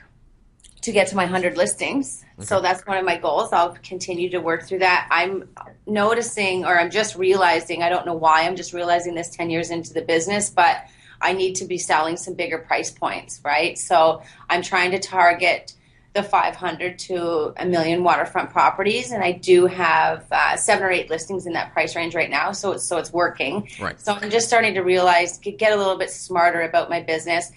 to 0.82 0.92
get 0.92 1.08
to 1.08 1.16
my 1.16 1.24
100 1.24 1.56
listings. 1.56 2.26
Okay. 2.38 2.46
So 2.46 2.60
that's 2.60 2.86
one 2.86 2.98
of 2.98 3.06
my 3.06 3.18
goals. 3.18 3.54
I'll 3.54 3.78
continue 3.84 4.30
to 4.32 4.40
work 4.40 4.64
through 4.64 4.80
that. 4.80 5.08
I'm 5.10 5.48
noticing, 5.88 6.66
or 6.66 6.78
I'm 6.78 6.92
just 6.92 7.16
realizing, 7.16 7.82
I 7.82 7.90
don't 7.90 8.06
know 8.06 8.16
why 8.16 8.44
I'm 8.44 8.58
just 8.58 8.74
realizing 8.74 9.16
this 9.16 9.30
10 9.30 9.50
years 9.50 9.72
into 9.72 9.94
the 9.94 10.02
business, 10.02 10.50
but 10.50 10.86
I 11.22 11.32
need 11.32 11.56
to 11.56 11.66
be 11.66 11.78
selling 11.78 12.18
some 12.18 12.34
bigger 12.34 12.58
price 12.58 12.92
points, 12.92 13.40
right? 13.46 13.78
So 13.78 14.24
I'm 14.50 14.62
trying 14.62 14.92
to 14.92 15.00
target 15.00 15.74
the 16.14 16.22
500 16.22 17.00
to 17.00 17.54
a 17.58 17.66
million 17.66 18.04
waterfront 18.04 18.52
properties, 18.52 19.12
and 19.12 19.24
I 19.24 19.32
do 19.32 19.66
have 19.66 20.26
uh, 20.32 20.56
seven 20.56 20.84
or 20.84 20.92
eight 20.92 21.10
listings 21.10 21.48
in 21.48 21.54
that 21.54 21.74
price 21.74 21.96
range 21.96 22.14
right 22.14 22.30
now. 22.30 22.52
So 22.52 22.74
it's 22.74 22.84
so 22.84 22.98
it's 22.98 23.12
working. 23.12 23.68
Right. 23.80 24.00
So 24.00 24.14
I'm 24.14 24.30
just 24.30 24.48
starting 24.48 24.76
to 24.76 24.82
realize 24.82 25.40
get 25.40 25.74
a 25.74 25.76
little 25.76 25.98
bit 25.98 26.12
smarter 26.12 26.62
about 26.62 26.90
my 26.90 27.02
business 27.02 27.52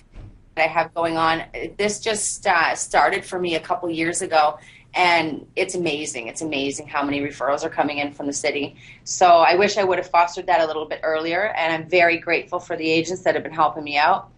that 0.55 0.65
I 0.65 0.69
have 0.69 0.95
going 0.95 1.19
on. 1.19 1.43
This 1.77 2.01
just 2.01 2.47
uh, 2.47 2.75
started 2.75 3.27
for 3.27 3.39
me 3.39 3.57
a 3.57 3.61
couple 3.61 3.91
years 3.91 4.23
ago, 4.23 4.59
and 4.95 5.47
it's 5.55 5.75
amazing. 5.75 6.29
It's 6.29 6.41
amazing 6.41 6.89
how 6.89 7.03
many 7.03 7.21
referrals 7.21 7.63
are 7.63 7.69
coming 7.69 7.99
in 7.99 8.15
from 8.15 8.27
the 8.27 8.33
city. 8.33 8.77
So 9.05 9.27
I 9.27 9.57
wish 9.57 9.77
I 9.77 9.85
would 9.85 9.99
have 9.99 10.09
fostered 10.09 10.47
that 10.47 10.63
a 10.63 10.67
little 10.67 10.87
bit 10.87 11.01
earlier, 11.03 11.53
and 11.59 11.75
I'm 11.75 11.91
very 11.91 12.17
grateful 12.17 12.59
for 12.59 12.75
the 12.75 12.91
agents 12.91 13.23
that 13.25 13.35
have 13.35 13.45
been 13.45 13.53
helping 13.53 13.85
me 13.85 13.99
out. 13.99 14.31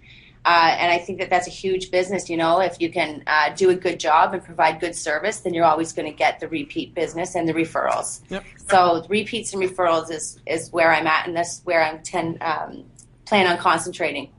Uh, 0.44 0.76
and 0.78 0.90
I 0.92 0.98
think 0.98 1.18
that 1.18 1.30
that's 1.30 1.46
a 1.46 1.50
huge 1.50 1.90
business. 1.90 2.30
You 2.30 2.36
know, 2.36 2.60
if 2.60 2.80
you 2.80 2.90
can 2.90 3.22
uh, 3.26 3.54
do 3.54 3.70
a 3.70 3.74
good 3.74 4.00
job 4.00 4.34
and 4.34 4.42
provide 4.42 4.80
good 4.80 4.94
service, 4.94 5.40
then 5.40 5.54
you're 5.54 5.64
always 5.64 5.92
going 5.92 6.10
to 6.10 6.16
get 6.16 6.40
the 6.40 6.48
repeat 6.48 6.94
business 6.94 7.34
and 7.34 7.48
the 7.48 7.52
referrals. 7.52 8.20
Yep. 8.30 8.44
So 8.68 9.04
repeats 9.08 9.52
and 9.52 9.62
referrals 9.62 10.10
is 10.10 10.40
is 10.46 10.70
where 10.72 10.92
I'm 10.92 11.06
at, 11.06 11.26
and 11.26 11.36
that's 11.36 11.60
where 11.64 11.82
I'm 11.82 12.02
ten, 12.02 12.38
um, 12.40 12.84
plan 13.26 13.46
on 13.46 13.58
concentrating. 13.58 14.30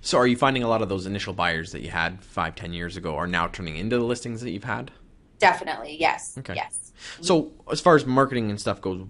So, 0.00 0.18
are 0.18 0.26
you 0.26 0.36
finding 0.36 0.62
a 0.62 0.68
lot 0.68 0.82
of 0.82 0.88
those 0.88 1.06
initial 1.06 1.32
buyers 1.32 1.72
that 1.72 1.80
you 1.82 1.90
had 1.90 2.22
five, 2.22 2.54
ten 2.54 2.72
years 2.72 2.96
ago 2.96 3.16
are 3.16 3.26
now 3.26 3.48
turning 3.48 3.76
into 3.76 3.96
the 3.96 4.04
listings 4.04 4.40
that 4.42 4.50
you've 4.50 4.64
had? 4.64 4.90
Definitely, 5.38 5.96
yes. 5.98 6.36
Okay. 6.38 6.54
Yes. 6.54 6.92
So, 7.20 7.52
as 7.70 7.80
far 7.80 7.96
as 7.96 8.04
marketing 8.06 8.50
and 8.50 8.60
stuff 8.60 8.80
goes, 8.80 9.04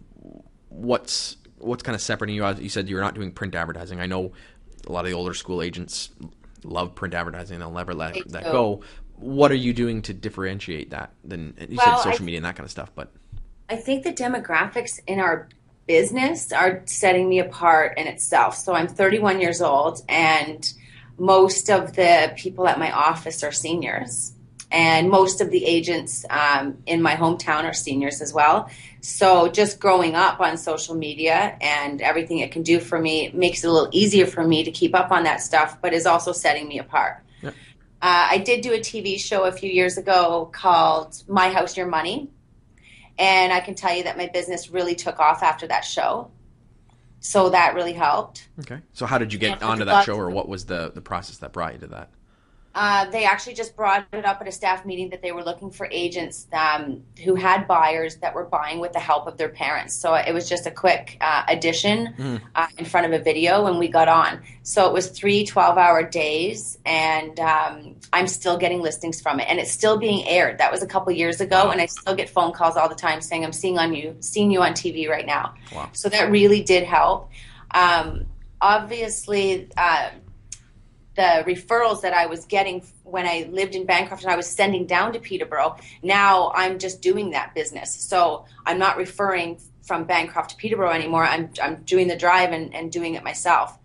what's 0.69 1.37
what's 1.59 1.83
kind 1.83 1.95
of 1.95 2.01
separating 2.01 2.37
you 2.37 2.45
out? 2.45 2.61
You 2.61 2.69
said 2.69 2.89
you're 2.89 3.01
not 3.01 3.15
doing 3.15 3.33
print 3.33 3.55
advertising. 3.55 4.01
I 4.01 4.07
know 4.07 4.33
a 4.89 4.93
lot 4.93 5.05
of 5.05 5.11
the 5.11 5.17
older 5.17 5.35
school 5.35 5.63
agents 5.63 6.11
love 6.65 6.95
print 6.95 7.15
advertising; 7.15 7.59
they'll 7.59 7.71
never 7.71 7.95
let 7.95 8.15
They 8.15 8.23
that 8.29 8.45
do. 8.45 8.51
go. 8.53 8.81
What 9.17 9.51
are 9.53 9.57
you 9.57 9.73
doing 9.73 10.03
to 10.03 10.15
differentiate 10.15 10.91
that? 10.91 11.13
Then 11.25 11.55
you 11.69 11.77
Well, 11.77 11.99
said 11.99 12.11
social 12.11 12.23
I- 12.23 12.27
media 12.27 12.39
and 12.39 12.47
that 12.47 12.57
kind 12.57 12.65
of 12.65 12.71
stuff, 12.71 12.91
but 12.95 13.13
I 13.69 13.77
think 13.77 14.03
the 14.05 14.13
demographics 14.13 14.99
in 15.07 15.21
our 15.21 15.49
business 15.87 16.53
are 16.53 16.83
setting 16.87 17.29
me 17.29 17.39
apart 17.39 17.99
in 17.99 18.07
itself. 18.07 18.57
So 18.57 18.75
I'm 18.75 18.89
31 18.89 19.41
years 19.41 19.61
old, 19.61 20.03
and 20.09 20.71
most 21.19 21.69
of 21.69 21.95
the 21.97 22.33
people 22.37 22.67
at 22.69 22.79
my 22.79 22.91
office 22.93 23.43
are 23.43 23.53
seniors, 23.53 24.33
and 24.71 25.09
most 25.09 25.41
of 25.41 25.51
the 25.51 25.65
agents 25.65 26.25
um, 26.29 26.79
in 26.87 27.01
my 27.01 27.15
hometown 27.15 27.65
are 27.65 27.73
seniors 27.73 28.21
as 28.21 28.33
well. 28.35 28.69
So 29.01 29.49
just 29.49 29.81
growing 29.81 30.15
up 30.15 30.41
on 30.41 30.57
social 30.57 30.95
media 30.95 31.57
and 31.61 32.03
everything 32.03 32.39
it 32.39 32.53
can 32.53 32.63
do 32.63 32.79
for 32.81 32.99
me 32.99 33.31
makes 33.33 33.65
it 33.65 33.69
a 33.69 33.73
little 33.73 33.89
easier 33.93 34.27
for 34.27 34.45
me 34.45 34.65
to 34.65 34.71
keep 34.71 34.95
up 34.95 35.11
on 35.11 35.25
that 35.25 35.41
stuff, 35.41 35.79
but 35.81 35.95
is 35.95 36.05
also 36.07 36.33
setting 36.33 36.69
me 36.69 36.79
apart. 36.79 37.25
Yep. 37.43 37.55
Uh, 38.03 38.29
I 38.31 38.39
did 38.39 38.61
do 38.61 38.73
a 38.75 38.79
TV 38.79 39.19
show 39.19 39.45
a 39.45 39.53
few 39.53 39.71
years 39.71 39.97
ago 39.97 40.51
called 40.53 41.23
My 41.29 41.51
House, 41.51 41.77
Your 41.77 41.87
Money. 41.87 42.29
And 43.19 43.53
I 43.53 43.61
can 43.61 43.75
tell 43.75 43.97
you 43.97 44.05
that 44.05 44.17
my 44.17 44.27
business 44.29 44.71
really 44.71 44.95
took 44.95 45.19
off 45.19 45.43
after 45.43 45.67
that 45.69 45.85
show. 45.85 46.31
So 47.21 47.51
that 47.51 47.75
really 47.75 47.95
helped. 47.95 48.49
okay. 48.61 48.79
So, 48.93 49.05
how 49.07 49.19
did 49.19 49.33
you 49.33 49.41
get 49.41 49.61
Yeah, 49.61 49.67
onto 49.67 49.85
that 49.87 50.05
show, 50.05 50.15
or 50.15 50.31
what 50.31 50.49
was 50.49 50.67
the 50.67 50.93
the 50.95 51.01
process 51.01 51.39
that 51.39 51.53
brought 51.53 51.73
you 51.73 51.81
to 51.81 51.87
that? 51.89 52.11
Uh, 52.81 53.11
they 53.11 53.25
actually 53.25 53.55
just 53.55 53.75
brought 53.75 54.07
it 54.13 54.25
up 54.25 54.41
at 54.41 54.47
a 54.47 54.53
staff 54.53 54.87
meeting 54.87 55.11
that 55.11 55.21
they 55.21 55.33
were 55.33 55.43
looking 55.43 55.69
for 55.69 55.89
agents 55.91 56.47
um, 56.53 57.03
who 57.25 57.35
had 57.35 57.67
buyers 57.67 58.15
that 58.19 58.33
were 58.37 58.45
buying 58.45 58.79
with 58.79 58.93
the 58.93 59.01
help 59.01 59.27
of 59.27 59.37
their 59.37 59.49
parents. 59.49 59.97
So 59.97 60.15
it 60.15 60.33
was 60.33 60.49
just 60.49 60.65
a 60.65 60.71
quick 60.71 61.17
uh, 61.21 61.43
addition 61.49 62.15
Mhm. 62.17 62.41
uh, 62.55 62.69
in 62.79 62.85
front 62.85 63.07
of 63.07 63.13
a 63.13 63.19
video 63.19 63.65
when 63.65 63.79
we 63.79 63.89
got 63.89 64.07
on. 64.07 64.41
So 64.63 64.87
it 64.87 64.93
was 64.93 65.09
three 65.09 65.45
12 65.45 65.77
hour 65.77 66.05
days, 66.05 66.79
and 66.87 67.41
um, 67.41 67.97
I'm 68.13 68.29
still 68.29 68.57
getting 68.57 68.81
listings 68.81 69.21
from 69.21 69.41
it. 69.41 69.49
And 69.51 69.59
it's 69.59 69.73
still 69.73 69.97
being 69.99 70.29
aired. 70.29 70.59
That 70.59 70.71
was 70.71 70.81
a 70.81 70.87
couple 70.87 71.11
years 71.13 71.41
ago, 71.41 71.65
Wow. 71.65 71.71
and 71.73 71.81
I 71.81 71.87
still 71.87 72.15
get 72.15 72.29
phone 72.31 72.53
calls 72.53 72.77
all 72.77 72.89
the 72.89 72.95
time 72.95 73.21
saying, 73.21 73.45
I'm 73.45 73.53
seeing 73.53 73.77
on 73.77 73.93
you, 73.93 74.15
seeing 74.21 74.53
you 74.53 74.63
on 74.63 74.75
TV 74.75 75.09
right 75.11 75.27
now. 75.27 75.55
Wow. 75.75 75.89
So 75.95 76.09
that 76.11 76.31
really 76.31 76.63
did 76.63 76.85
help. 76.85 77.29
Um, 77.75 78.27
obviously, 78.61 79.69
uh, 79.77 80.11
the 81.19 81.43
referrals 81.45 82.01
that 82.03 82.15
I 82.15 82.27
was 82.27 82.45
getting 82.45 82.81
when 83.03 83.27
I 83.27 83.49
lived 83.51 83.75
in 83.75 83.85
Bancroft 83.85 84.23
and 84.23 84.33
I 84.33 84.37
was 84.37 84.47
sending 84.47 84.87
down 84.87 85.13
to 85.15 85.19
Peterborough, 85.19 85.77
now 86.01 86.53
I'm 86.55 86.79
just 86.79 87.03
doing 87.03 87.31
that 87.31 87.57
business. 87.57 87.93
So 87.93 88.45
I'm 88.65 88.79
not 88.79 88.97
referring 88.97 89.61
from 89.83 90.05
Bancroft 90.05 90.51
to 90.51 90.57
Peterborough 90.57 90.93
anymore. 90.93 91.25
I'm, 91.25 91.51
I'm 91.61 91.83
doing 91.83 92.07
the 92.07 92.17
drive 92.17 92.53
and, 92.53 92.73
and 92.73 92.93
doing 92.93 93.15
it 93.15 93.25
myself. 93.25 93.77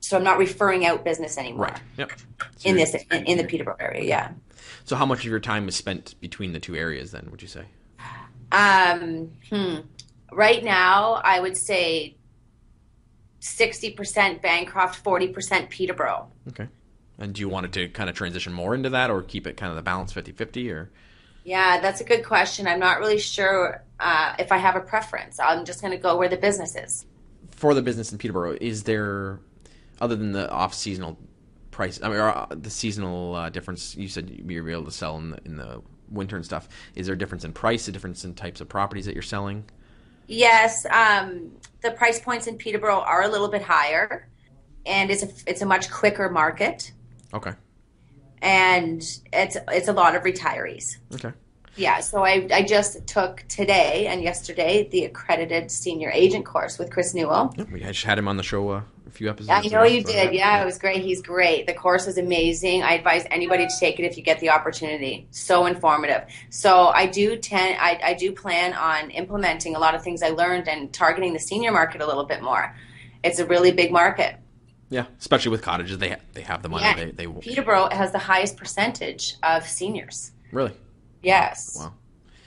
So 0.00 0.16
I'm 0.16 0.24
not 0.24 0.38
referring 0.38 0.86
out 0.86 1.04
business 1.04 1.36
anymore 1.36 1.66
Right. 1.66 1.80
Yep. 1.98 2.12
So 2.56 2.70
in 2.70 2.76
this 2.76 2.94
in, 2.94 3.24
in 3.26 3.36
the 3.36 3.44
Peterborough 3.44 3.76
area. 3.78 4.04
Yeah. 4.04 4.30
So, 4.84 4.96
how 4.96 5.04
much 5.04 5.20
of 5.20 5.26
your 5.26 5.40
time 5.40 5.68
is 5.68 5.76
spent 5.76 6.18
between 6.20 6.54
the 6.54 6.60
two 6.60 6.74
areas? 6.74 7.12
Then, 7.12 7.28
would 7.30 7.42
you 7.42 7.48
say? 7.48 7.66
Um, 8.50 9.30
hmm. 9.50 9.80
Right 10.32 10.64
now, 10.64 11.20
I 11.22 11.40
would 11.40 11.56
say 11.56 12.16
60% 13.40 14.42
Bancroft, 14.42 15.04
40% 15.04 15.70
Peterborough. 15.70 16.28
Okay. 16.48 16.68
And 17.18 17.34
do 17.34 17.40
you 17.40 17.48
want 17.48 17.66
it 17.66 17.72
to 17.72 17.88
kind 17.88 18.08
of 18.10 18.16
transition 18.16 18.52
more 18.52 18.74
into 18.74 18.90
that, 18.90 19.10
or 19.10 19.22
keep 19.22 19.46
it 19.46 19.56
kind 19.56 19.70
of 19.70 19.76
the 19.76 19.82
balance 19.82 20.12
50-50, 20.12 20.70
or? 20.72 20.90
Yeah, 21.44 21.80
that's 21.80 22.00
a 22.00 22.04
good 22.04 22.24
question. 22.24 22.66
I'm 22.66 22.80
not 22.80 22.98
really 22.98 23.18
sure 23.18 23.82
uh, 23.98 24.34
if 24.38 24.52
I 24.52 24.58
have 24.58 24.76
a 24.76 24.80
preference. 24.80 25.40
I'm 25.40 25.64
just 25.64 25.80
going 25.80 25.92
to 25.92 25.98
go 25.98 26.16
where 26.16 26.28
the 26.28 26.36
business 26.36 26.76
is. 26.76 27.06
for 27.50 27.74
the 27.74 27.82
business 27.82 28.10
in 28.10 28.18
Peterborough, 28.18 28.56
is 28.60 28.84
there, 28.84 29.40
other 30.00 30.16
than 30.16 30.32
the 30.32 30.50
off 30.50 30.72
seasonal 30.72 31.18
price, 31.70 32.00
I 32.02 32.08
mean, 32.08 32.18
uh, 32.18 32.46
the 32.50 32.70
seasonal 32.70 33.34
uh, 33.34 33.50
difference? 33.50 33.96
You 33.96 34.08
said 34.08 34.30
you'd 34.30 34.46
be 34.46 34.56
able 34.56 34.84
to 34.84 34.90
sell 34.90 35.16
in 35.18 35.30
the, 35.30 35.38
in 35.44 35.56
the 35.56 35.82
winter 36.10 36.36
and 36.36 36.44
stuff. 36.44 36.68
Is 36.94 37.06
there 37.06 37.14
a 37.14 37.18
difference 37.18 37.44
in 37.44 37.52
price? 37.52 37.86
A 37.88 37.92
difference 37.92 38.24
in 38.24 38.34
types 38.34 38.60
of 38.60 38.68
properties 38.68 39.06
that 39.06 39.14
you're 39.14 39.22
selling? 39.22 39.64
Yes, 40.30 40.86
um, 40.86 41.50
the 41.82 41.90
price 41.90 42.20
points 42.20 42.46
in 42.46 42.56
Peterborough 42.56 43.00
are 43.00 43.22
a 43.24 43.28
little 43.28 43.48
bit 43.48 43.62
higher, 43.62 44.28
and 44.86 45.10
it's 45.10 45.24
a 45.24 45.28
it's 45.50 45.60
a 45.60 45.66
much 45.66 45.90
quicker 45.90 46.30
market, 46.30 46.92
Okay. 47.34 47.52
and 48.40 49.02
it's 49.32 49.56
it's 49.72 49.88
a 49.88 49.92
lot 49.92 50.14
of 50.14 50.22
retirees. 50.22 50.98
Okay. 51.14 51.32
Yeah, 51.76 52.00
so 52.00 52.24
I, 52.24 52.48
I 52.52 52.62
just 52.62 53.06
took 53.06 53.44
today 53.48 54.06
and 54.06 54.22
yesterday 54.22 54.88
the 54.90 55.04
accredited 55.04 55.70
senior 55.70 56.10
agent 56.10 56.44
course 56.44 56.78
with 56.78 56.90
Chris 56.90 57.14
Newell. 57.14 57.54
Yep, 57.56 57.70
we 57.70 57.80
just 57.80 58.04
had 58.04 58.18
him 58.18 58.28
on 58.28 58.36
the 58.36 58.42
show 58.42 58.68
uh, 58.70 58.82
a 59.06 59.10
few 59.10 59.30
episodes. 59.30 59.50
I 59.50 59.68
know 59.68 59.82
ago, 59.82 59.84
you 59.84 60.02
did. 60.02 60.34
Yeah, 60.34 60.60
it 60.62 60.64
was 60.64 60.78
great. 60.78 61.02
He's 61.02 61.22
great. 61.22 61.66
The 61.66 61.72
course 61.72 62.06
was 62.06 62.18
amazing. 62.18 62.82
I 62.82 62.94
advise 62.94 63.24
anybody 63.30 63.66
to 63.66 63.72
take 63.78 63.98
it 63.98 64.04
if 64.04 64.16
you 64.16 64.22
get 64.22 64.40
the 64.40 64.50
opportunity. 64.50 65.28
So 65.30 65.66
informative. 65.66 66.24
So 66.50 66.88
I 66.88 67.06
do 67.06 67.36
tend, 67.36 67.78
I, 67.80 68.00
I 68.02 68.14
do 68.14 68.32
plan 68.32 68.74
on 68.74 69.10
implementing 69.10 69.76
a 69.76 69.78
lot 69.78 69.94
of 69.94 70.02
things 70.02 70.22
I 70.22 70.30
learned 70.30 70.68
and 70.68 70.92
targeting 70.92 71.32
the 71.32 71.40
senior 71.40 71.72
market 71.72 72.00
a 72.00 72.06
little 72.06 72.24
bit 72.24 72.42
more. 72.42 72.74
It's 73.22 73.38
a 73.38 73.46
really 73.46 73.70
big 73.72 73.92
market. 73.92 74.36
Yeah, 74.90 75.06
especially 75.20 75.52
with 75.52 75.62
cottages, 75.62 75.98
they 75.98 76.10
ha- 76.10 76.16
they 76.32 76.42
have 76.42 76.62
the 76.62 76.68
money. 76.68 76.84
Yeah. 76.84 76.94
They 76.96 77.10
they 77.12 77.26
Peterborough 77.28 77.90
has 77.92 78.10
the 78.10 78.18
highest 78.18 78.56
percentage 78.56 79.36
of 79.42 79.66
seniors. 79.66 80.32
really. 80.50 80.72
Yes. 81.22 81.76
Wow. 81.78 81.92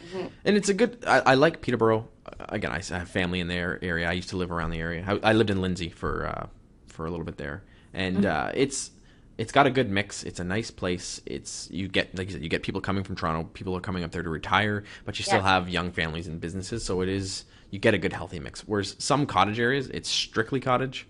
Mm-hmm. 0.06 0.28
And 0.46 0.58
it's 0.58 0.70
a 0.70 0.74
good. 0.74 1.04
I, 1.08 1.20
I 1.20 1.34
like 1.36 1.62
Peterborough. 1.62 2.08
Again, 2.50 2.72
I 2.72 2.82
have 2.96 3.10
family 3.10 3.40
in 3.40 3.48
their 3.48 3.80
area. 3.84 4.10
I 4.10 4.14
used 4.14 4.30
to 4.30 4.38
live 4.38 4.52
around 4.52 4.72
the 4.72 4.80
area. 4.80 5.04
I, 5.08 5.30
I 5.30 5.34
lived 5.34 5.50
in 5.50 5.62
Lindsay 5.62 5.90
for 5.90 6.26
uh, 6.28 6.48
for 6.88 7.06
a 7.06 7.10
little 7.10 7.26
bit 7.26 7.38
there, 7.38 7.64
and 7.94 8.18
Mm-hmm. 8.18 8.26
uh, 8.26 8.52
it's 8.54 8.92
it's 9.38 9.52
got 9.52 9.66
a 9.66 9.72
good 9.72 9.90
mix. 9.90 10.24
It's 10.24 10.40
a 10.40 10.44
nice 10.44 10.72
place. 10.72 11.22
It's 11.26 11.70
you 11.72 11.88
get 11.88 12.18
like 12.18 12.28
you 12.28 12.34
said, 12.34 12.44
you 12.44 12.50
get 12.50 12.64
people 12.64 12.82
coming 12.82 13.04
from 13.04 13.16
Toronto. 13.16 13.50
People 13.54 13.76
are 13.76 13.82
coming 13.82 14.04
up 14.04 14.12
there 14.12 14.24
to 14.24 14.30
retire, 14.30 14.84
but 15.06 15.18
you 15.20 15.24
still 15.24 15.42
have 15.42 15.70
young 15.70 15.92
families 15.92 16.28
and 16.28 16.40
businesses. 16.40 16.84
So 16.84 17.02
it 17.02 17.10
is 17.10 17.46
you 17.72 17.80
get 17.80 17.94
a 17.94 17.98
good 17.98 18.14
healthy 18.14 18.40
mix. 18.40 18.62
Whereas 18.68 18.96
some 19.00 19.26
cottage 19.26 19.60
areas, 19.60 19.88
it's 19.90 20.10
strictly 20.10 20.60
cottage, 20.60 21.08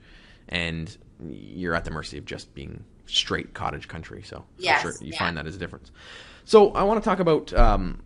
and 0.50 0.96
you're 1.30 1.76
at 1.76 1.84
the 1.86 1.92
mercy 1.92 2.18
of 2.18 2.26
just 2.26 2.54
being 2.54 2.84
straight 3.06 3.54
cottage 3.54 3.88
country. 3.88 4.24
So 4.24 4.46
Yes, 4.58 4.82
sure, 4.82 4.94
you 5.02 5.12
yeah. 5.14 5.20
find 5.20 5.38
that 5.38 5.46
as 5.46 5.56
a 5.56 5.60
difference. 5.60 5.92
So 6.46 6.72
I 6.72 6.84
want 6.84 7.04
to 7.04 7.08
talk 7.08 7.20
about. 7.20 7.54
Um, 7.54 8.00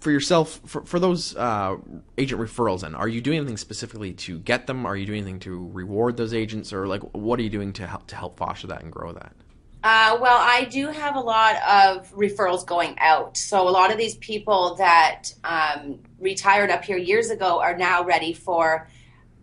for 0.00 0.10
yourself 0.10 0.62
for, 0.64 0.82
for 0.86 0.98
those 0.98 1.36
uh, 1.36 1.76
agent 2.16 2.40
referrals 2.40 2.84
and 2.84 2.96
are 2.96 3.06
you 3.06 3.20
doing 3.20 3.36
anything 3.36 3.58
specifically 3.58 4.14
to 4.14 4.38
get 4.38 4.66
them 4.66 4.86
are 4.86 4.96
you 4.96 5.04
doing 5.04 5.20
anything 5.20 5.38
to 5.38 5.68
reward 5.74 6.16
those 6.16 6.32
agents 6.32 6.72
or 6.72 6.86
like 6.86 7.02
what 7.12 7.38
are 7.38 7.42
you 7.42 7.50
doing 7.50 7.70
to 7.70 7.86
help 7.86 8.06
to 8.06 8.16
help 8.16 8.38
foster 8.38 8.66
that 8.66 8.82
and 8.82 8.90
grow 8.90 9.12
that 9.12 9.34
Uh, 9.82 10.18
well, 10.20 10.36
I 10.38 10.64
do 10.64 10.88
have 10.88 11.16
a 11.16 11.20
lot 11.20 11.56
of 11.56 12.12
referrals 12.12 12.66
going 12.66 12.98
out. 12.98 13.38
So 13.38 13.66
a 13.66 13.70
lot 13.70 13.90
of 13.90 13.96
these 13.96 14.14
people 14.16 14.74
that 14.74 15.32
um, 15.42 16.00
retired 16.18 16.70
up 16.70 16.84
here 16.84 16.98
years 16.98 17.30
ago 17.30 17.60
are 17.60 17.74
now 17.74 18.04
ready 18.04 18.34
for 18.34 18.88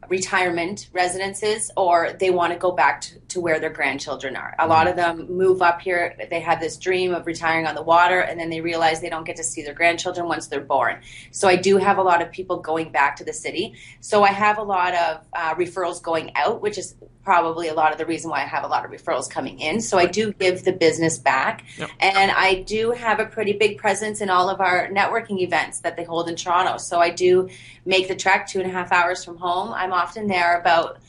retirement 0.10 0.90
residences 0.94 1.72
or 1.76 2.14
they 2.20 2.30
want 2.30 2.54
to 2.54 2.60
go 2.60 2.72
back 2.72 3.02
to, 3.02 3.20
to 3.20 3.42
where 3.42 3.60
their 3.60 3.70
grandchildren 3.70 4.36
are. 4.36 4.56
A 4.60 4.68
lot 4.68 4.88
of 4.88 4.96
them 4.96 5.32
move 5.32 5.62
up 5.62 5.82
here, 5.82 6.16
they 6.30 6.40
have 6.40 6.60
this 6.60 6.78
dream 6.78 7.14
of 7.14 7.26
retiring 7.26 7.68
on 7.68 7.76
the 7.76 7.82
water, 7.82 8.20
and 8.20 8.40
then 8.40 8.50
they 8.50 8.62
realize 8.62 9.02
they 9.02 9.10
don't 9.10 9.26
get 9.26 9.36
to 9.38 9.44
see 9.44 9.62
their 9.64 9.74
grandchildren 9.74 10.28
once 10.28 10.48
they're 10.48 10.62
born. 10.62 11.02
So 11.32 11.48
I 11.48 11.56
do 11.56 11.78
have 11.78 11.98
a 11.98 12.04
lot 12.04 12.22
of 12.22 12.32
people 12.32 12.58
going 12.58 12.92
back 12.92 13.16
to 13.18 13.24
the 13.24 13.34
city. 13.34 13.76
So 14.02 14.24
I 14.24 14.32
have 14.32 14.58
a 14.58 14.64
lot 14.64 14.94
of 14.96 15.26
uh, 15.34 15.56
referrals 15.56 16.02
going 16.02 16.32
out, 16.36 16.62
which 16.62 16.78
is 16.78 16.96
probably 17.28 17.68
a 17.68 17.74
lot 17.74 17.92
of 17.92 17.98
the 17.98 18.06
reason 18.06 18.32
why 18.32 18.42
I 18.42 18.46
have 18.46 18.64
a 18.64 18.68
lot 18.68 18.86
of 18.86 18.92
referrals 18.92 19.30
coming 19.30 19.60
in. 19.60 19.82
So 19.82 19.98
I 19.98 20.06
do 20.06 20.32
give 20.32 20.64
the 20.64 20.72
business 20.72 21.18
back. 21.18 21.66
Yep. 21.78 21.90
And 22.00 22.32
I 22.32 22.62
do 22.62 22.92
have 22.92 23.20
a 23.20 23.26
pretty 23.26 23.52
big 23.52 23.78
presence 23.78 24.22
in 24.22 24.30
all 24.30 24.50
of 24.50 24.62
our 24.62 24.88
networking 24.88 25.42
events 25.42 25.82
that 25.82 25.98
they 25.98 26.06
hold 26.06 26.30
in 26.30 26.38
Toronto. 26.38 26.78
So 26.78 27.02
I 27.02 27.10
do 27.10 27.50
make 27.84 28.08
the 28.08 28.16
trek 28.16 28.48
two 28.48 28.62
and 28.62 28.70
a 28.70 28.72
half 28.72 28.94
hours 28.94 29.26
from 29.26 29.36
home. 29.36 29.74
I'm 29.74 29.92
often 29.92 30.28
there 30.28 30.58
about 30.58 31.00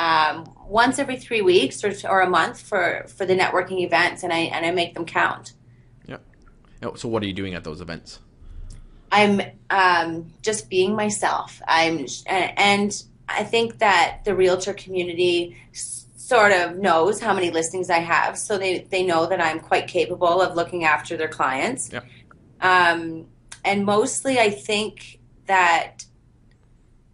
um, 0.00 0.52
once 0.66 0.98
every 0.98 1.16
three 1.16 1.42
weeks 1.42 1.84
or, 1.84 1.92
or 2.10 2.22
a 2.22 2.28
month 2.28 2.60
for, 2.60 3.04
for 3.06 3.24
the 3.24 3.36
networking 3.36 3.84
events, 3.84 4.24
and 4.24 4.32
I, 4.32 4.38
and 4.38 4.66
I 4.66 4.72
make 4.72 4.94
them 4.94 5.06
count. 5.06 5.52
Yep. 6.82 6.98
So 6.98 7.08
what 7.08 7.22
are 7.22 7.26
you 7.26 7.34
doing 7.34 7.54
at 7.54 7.62
those 7.62 7.80
events? 7.80 8.18
I'm 9.12 9.40
um, 9.70 10.32
just 10.42 10.68
being 10.68 10.96
myself. 10.96 11.62
I'm, 11.68 12.06
and 12.26 13.00
I 13.36 13.44
think 13.44 13.78
that 13.78 14.20
the 14.24 14.34
realtor 14.34 14.72
community 14.74 15.56
sort 15.72 16.52
of 16.52 16.76
knows 16.78 17.20
how 17.20 17.34
many 17.34 17.50
listings 17.50 17.90
I 17.90 17.98
have, 17.98 18.38
so 18.38 18.58
they 18.58 18.86
they 18.90 19.02
know 19.02 19.26
that 19.26 19.40
I'm 19.40 19.60
quite 19.60 19.88
capable 19.88 20.40
of 20.40 20.54
looking 20.54 20.84
after 20.84 21.16
their 21.16 21.28
clients. 21.28 21.92
Yep. 21.92 22.06
Um, 22.60 23.26
and 23.64 23.84
mostly, 23.84 24.38
I 24.38 24.50
think 24.50 25.20
that 25.46 26.04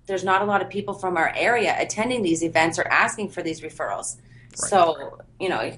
there's 0.06 0.24
not 0.24 0.42
a 0.42 0.44
lot 0.44 0.62
of 0.62 0.68
people 0.68 0.94
from 0.94 1.16
our 1.16 1.32
area 1.34 1.74
attending 1.78 2.22
these 2.22 2.42
events 2.42 2.78
or 2.78 2.86
asking 2.88 3.30
for 3.30 3.42
these 3.42 3.60
referrals. 3.60 4.16
Right. 4.16 4.70
So 4.70 5.18
you 5.40 5.48
know, 5.48 5.72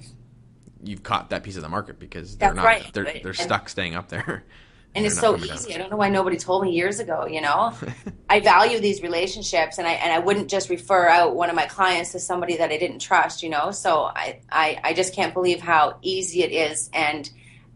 You've 0.82 1.02
caught 1.02 1.30
that 1.30 1.42
piece 1.42 1.56
of 1.56 1.62
the 1.62 1.68
market 1.68 1.98
because 1.98 2.36
they're 2.36 2.54
not 2.54 2.64
right. 2.64 2.92
they're 2.92 3.20
they're 3.22 3.34
stuck 3.34 3.68
staying 3.68 3.94
up 3.94 4.08
there. 4.08 4.44
and 4.94 5.06
it's 5.06 5.18
so 5.18 5.36
easy. 5.36 5.74
I 5.74 5.78
don't 5.78 5.90
know 5.90 5.96
why 5.96 6.08
nobody 6.08 6.36
told 6.36 6.64
me 6.64 6.72
years 6.72 6.98
ago. 6.98 7.26
You 7.26 7.40
know, 7.40 7.72
I 8.30 8.40
value 8.40 8.80
these 8.80 9.02
relationships, 9.02 9.78
and 9.78 9.86
I 9.86 9.92
and 9.92 10.12
I 10.12 10.18
wouldn't 10.18 10.48
just 10.48 10.68
refer 10.68 11.08
out 11.08 11.36
one 11.36 11.48
of 11.48 11.56
my 11.56 11.66
clients 11.66 12.12
to 12.12 12.20
somebody 12.20 12.56
that 12.56 12.70
I 12.70 12.78
didn't 12.78 12.98
trust. 12.98 13.42
You 13.42 13.50
know, 13.50 13.70
so 13.70 14.02
I 14.02 14.40
I, 14.50 14.80
I 14.82 14.94
just 14.94 15.14
can't 15.14 15.32
believe 15.34 15.60
how 15.60 15.98
easy 16.02 16.42
it 16.42 16.52
is 16.52 16.90
and 16.92 17.30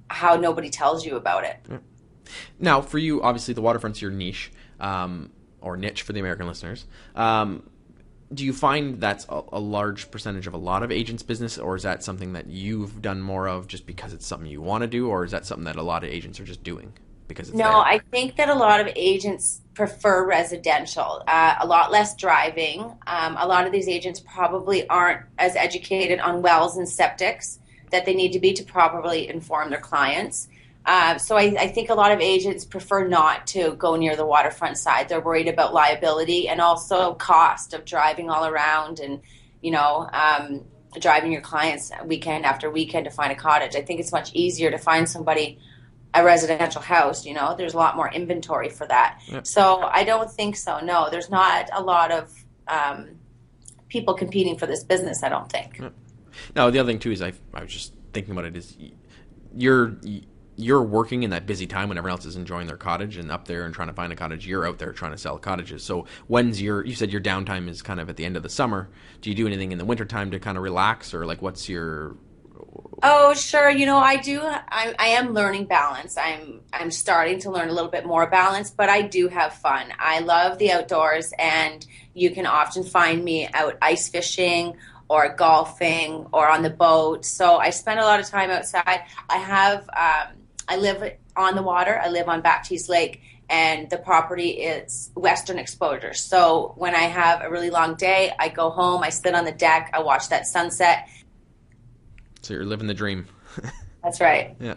how 0.08 0.36
nobody 0.36 0.70
tells 0.70 1.04
you 1.06 1.16
about 1.16 1.44
it. 1.44 1.58
Now, 2.58 2.80
for 2.80 2.98
you, 2.98 3.22
obviously, 3.22 3.54
the 3.54 3.62
waterfront's 3.62 4.02
your 4.02 4.10
niche 4.10 4.50
um, 4.80 5.30
or 5.60 5.76
niche 5.76 6.02
for 6.02 6.12
the 6.12 6.20
American 6.20 6.46
listeners. 6.46 6.86
Um, 7.14 7.62
do 8.34 8.44
you 8.44 8.52
find 8.52 9.00
that's 9.00 9.26
a, 9.28 9.42
a 9.52 9.60
large 9.60 10.10
percentage 10.10 10.46
of 10.46 10.54
a 10.54 10.58
lot 10.58 10.82
of 10.82 10.90
agents' 10.90 11.22
business, 11.22 11.58
or 11.58 11.76
is 11.76 11.82
that 11.84 12.02
something 12.02 12.32
that 12.34 12.46
you've 12.46 13.00
done 13.02 13.20
more 13.20 13.48
of 13.48 13.66
just 13.66 13.86
because 13.86 14.12
it's 14.12 14.26
something 14.26 14.50
you 14.50 14.62
want 14.62 14.82
to 14.82 14.88
do, 14.88 15.08
or 15.08 15.24
is 15.24 15.30
that 15.30 15.46
something 15.46 15.64
that 15.64 15.76
a 15.76 15.82
lot 15.82 16.04
of 16.04 16.10
agents 16.10 16.40
are 16.40 16.44
just 16.44 16.62
doing 16.62 16.92
because 17.28 17.48
it's 17.48 17.56
No, 17.56 17.64
there? 17.64 17.76
I 17.76 17.98
think 18.10 18.36
that 18.36 18.48
a 18.48 18.54
lot 18.54 18.80
of 18.80 18.88
agents 18.96 19.60
prefer 19.74 20.26
residential, 20.26 21.22
uh, 21.26 21.56
a 21.60 21.66
lot 21.66 21.90
less 21.90 22.16
driving. 22.16 22.80
Um, 23.06 23.36
a 23.38 23.46
lot 23.46 23.66
of 23.66 23.72
these 23.72 23.88
agents 23.88 24.20
probably 24.20 24.88
aren't 24.88 25.22
as 25.38 25.56
educated 25.56 26.20
on 26.20 26.42
wells 26.42 26.76
and 26.76 26.86
septics 26.86 27.58
that 27.90 28.06
they 28.06 28.14
need 28.14 28.32
to 28.32 28.40
be 28.40 28.52
to 28.52 28.64
properly 28.64 29.28
inform 29.28 29.70
their 29.70 29.80
clients. 29.80 30.48
Uh, 30.86 31.16
so 31.16 31.36
I, 31.36 31.54
I 31.58 31.68
think 31.68 31.88
a 31.88 31.94
lot 31.94 32.12
of 32.12 32.20
agents 32.20 32.64
prefer 32.64 33.06
not 33.06 33.46
to 33.48 33.72
go 33.72 33.96
near 33.96 34.16
the 34.16 34.26
waterfront 34.26 34.76
side. 34.76 35.08
They're 35.08 35.20
worried 35.20 35.48
about 35.48 35.72
liability 35.72 36.48
and 36.48 36.60
also 36.60 37.14
cost 37.14 37.72
of 37.72 37.84
driving 37.84 38.28
all 38.28 38.44
around 38.46 39.00
and, 39.00 39.20
you 39.62 39.70
know, 39.70 40.08
um, 40.12 40.64
driving 41.00 41.32
your 41.32 41.40
clients 41.40 41.90
weekend 42.04 42.44
after 42.44 42.70
weekend 42.70 43.06
to 43.06 43.10
find 43.10 43.32
a 43.32 43.34
cottage. 43.34 43.74
I 43.74 43.82
think 43.82 43.98
it's 44.00 44.12
much 44.12 44.32
easier 44.34 44.70
to 44.70 44.78
find 44.78 45.08
somebody 45.08 45.58
a 46.14 46.24
residential 46.24 46.80
house, 46.80 47.26
you 47.26 47.34
know, 47.34 47.56
there's 47.56 47.74
a 47.74 47.76
lot 47.76 47.96
more 47.96 48.08
inventory 48.08 48.68
for 48.68 48.86
that. 48.86 49.20
So 49.42 49.80
I 49.82 50.04
don't 50.04 50.30
think 50.30 50.54
so. 50.54 50.78
No, 50.78 51.10
there's 51.10 51.28
not 51.28 51.68
a 51.72 51.82
lot 51.82 52.12
of 52.12 52.32
um, 52.68 53.16
people 53.88 54.14
competing 54.14 54.56
for 54.56 54.66
this 54.66 54.84
business, 54.84 55.24
I 55.24 55.28
don't 55.28 55.50
think. 55.50 55.80
No, 56.54 56.70
the 56.70 56.78
other 56.78 56.86
thing 56.86 57.00
too 57.00 57.10
is 57.10 57.20
I, 57.20 57.32
I 57.52 57.62
was 57.62 57.72
just 57.72 57.94
thinking 58.12 58.30
about 58.30 58.44
it 58.44 58.56
is 58.56 58.76
you're 59.56 59.96
you're 60.56 60.82
working 60.82 61.22
in 61.22 61.30
that 61.30 61.46
busy 61.46 61.66
time 61.66 61.88
when 61.88 61.98
everyone 61.98 62.18
else 62.18 62.26
is 62.26 62.36
enjoying 62.36 62.66
their 62.66 62.76
cottage 62.76 63.16
and 63.16 63.30
up 63.30 63.46
there 63.46 63.64
and 63.64 63.74
trying 63.74 63.88
to 63.88 63.94
find 63.94 64.12
a 64.12 64.16
cottage. 64.16 64.46
You're 64.46 64.66
out 64.66 64.78
there 64.78 64.92
trying 64.92 65.12
to 65.12 65.18
sell 65.18 65.38
cottages. 65.38 65.82
So 65.82 66.06
when's 66.26 66.62
your 66.62 66.84
you 66.84 66.94
said 66.94 67.10
your 67.10 67.20
downtime 67.20 67.68
is 67.68 67.82
kind 67.82 68.00
of 68.00 68.08
at 68.08 68.16
the 68.16 68.24
end 68.24 68.36
of 68.36 68.42
the 68.42 68.48
summer. 68.48 68.88
Do 69.20 69.30
you 69.30 69.36
do 69.36 69.46
anything 69.46 69.72
in 69.72 69.78
the 69.78 69.84
wintertime 69.84 70.30
to 70.30 70.38
kind 70.38 70.56
of 70.56 70.62
relax 70.62 71.12
or 71.12 71.26
like 71.26 71.42
what's 71.42 71.68
your 71.68 72.16
Oh, 73.02 73.34
sure. 73.34 73.68
You 73.68 73.86
know, 73.86 73.98
I 73.98 74.16
do. 74.16 74.40
I, 74.42 74.94
I 74.98 75.08
am 75.08 75.34
learning 75.34 75.66
balance. 75.66 76.16
I'm 76.16 76.60
I'm 76.72 76.90
starting 76.90 77.38
to 77.40 77.50
learn 77.50 77.68
a 77.68 77.72
little 77.72 77.90
bit 77.90 78.06
more 78.06 78.28
balance, 78.28 78.70
but 78.70 78.88
I 78.88 79.02
do 79.02 79.28
have 79.28 79.54
fun. 79.54 79.92
I 79.98 80.20
love 80.20 80.58
the 80.58 80.72
outdoors, 80.72 81.32
and 81.38 81.84
you 82.14 82.30
can 82.30 82.46
often 82.46 82.82
find 82.82 83.22
me 83.22 83.48
out 83.52 83.76
ice 83.82 84.08
fishing 84.08 84.76
or 85.08 85.34
golfing 85.34 86.26
or 86.32 86.48
on 86.48 86.62
the 86.62 86.70
boat. 86.70 87.24
So 87.24 87.58
I 87.58 87.70
spend 87.70 88.00
a 88.00 88.04
lot 88.04 88.20
of 88.20 88.26
time 88.26 88.50
outside. 88.50 89.02
I 89.28 89.36
have. 89.38 89.88
Um, 89.90 90.43
I 90.68 90.76
live 90.76 91.16
on 91.36 91.54
the 91.54 91.62
water. 91.62 92.00
I 92.02 92.08
live 92.08 92.28
on 92.28 92.40
Baptiste 92.40 92.88
Lake, 92.88 93.20
and 93.48 93.90
the 93.90 93.98
property 93.98 94.50
is 94.50 95.10
western 95.14 95.58
exposure. 95.58 96.14
So 96.14 96.74
when 96.76 96.94
I 96.94 97.02
have 97.02 97.42
a 97.42 97.50
really 97.50 97.70
long 97.70 97.94
day, 97.94 98.32
I 98.38 98.48
go 98.48 98.70
home. 98.70 99.02
I 99.02 99.10
sit 99.10 99.34
on 99.34 99.44
the 99.44 99.52
deck. 99.52 99.90
I 99.92 100.02
watch 100.02 100.28
that 100.28 100.46
sunset. 100.46 101.08
so 102.42 102.54
you're 102.54 102.64
living 102.64 102.86
the 102.86 102.94
dream. 102.94 103.26
That's 104.02 104.20
right. 104.20 104.54
Yeah. 104.60 104.74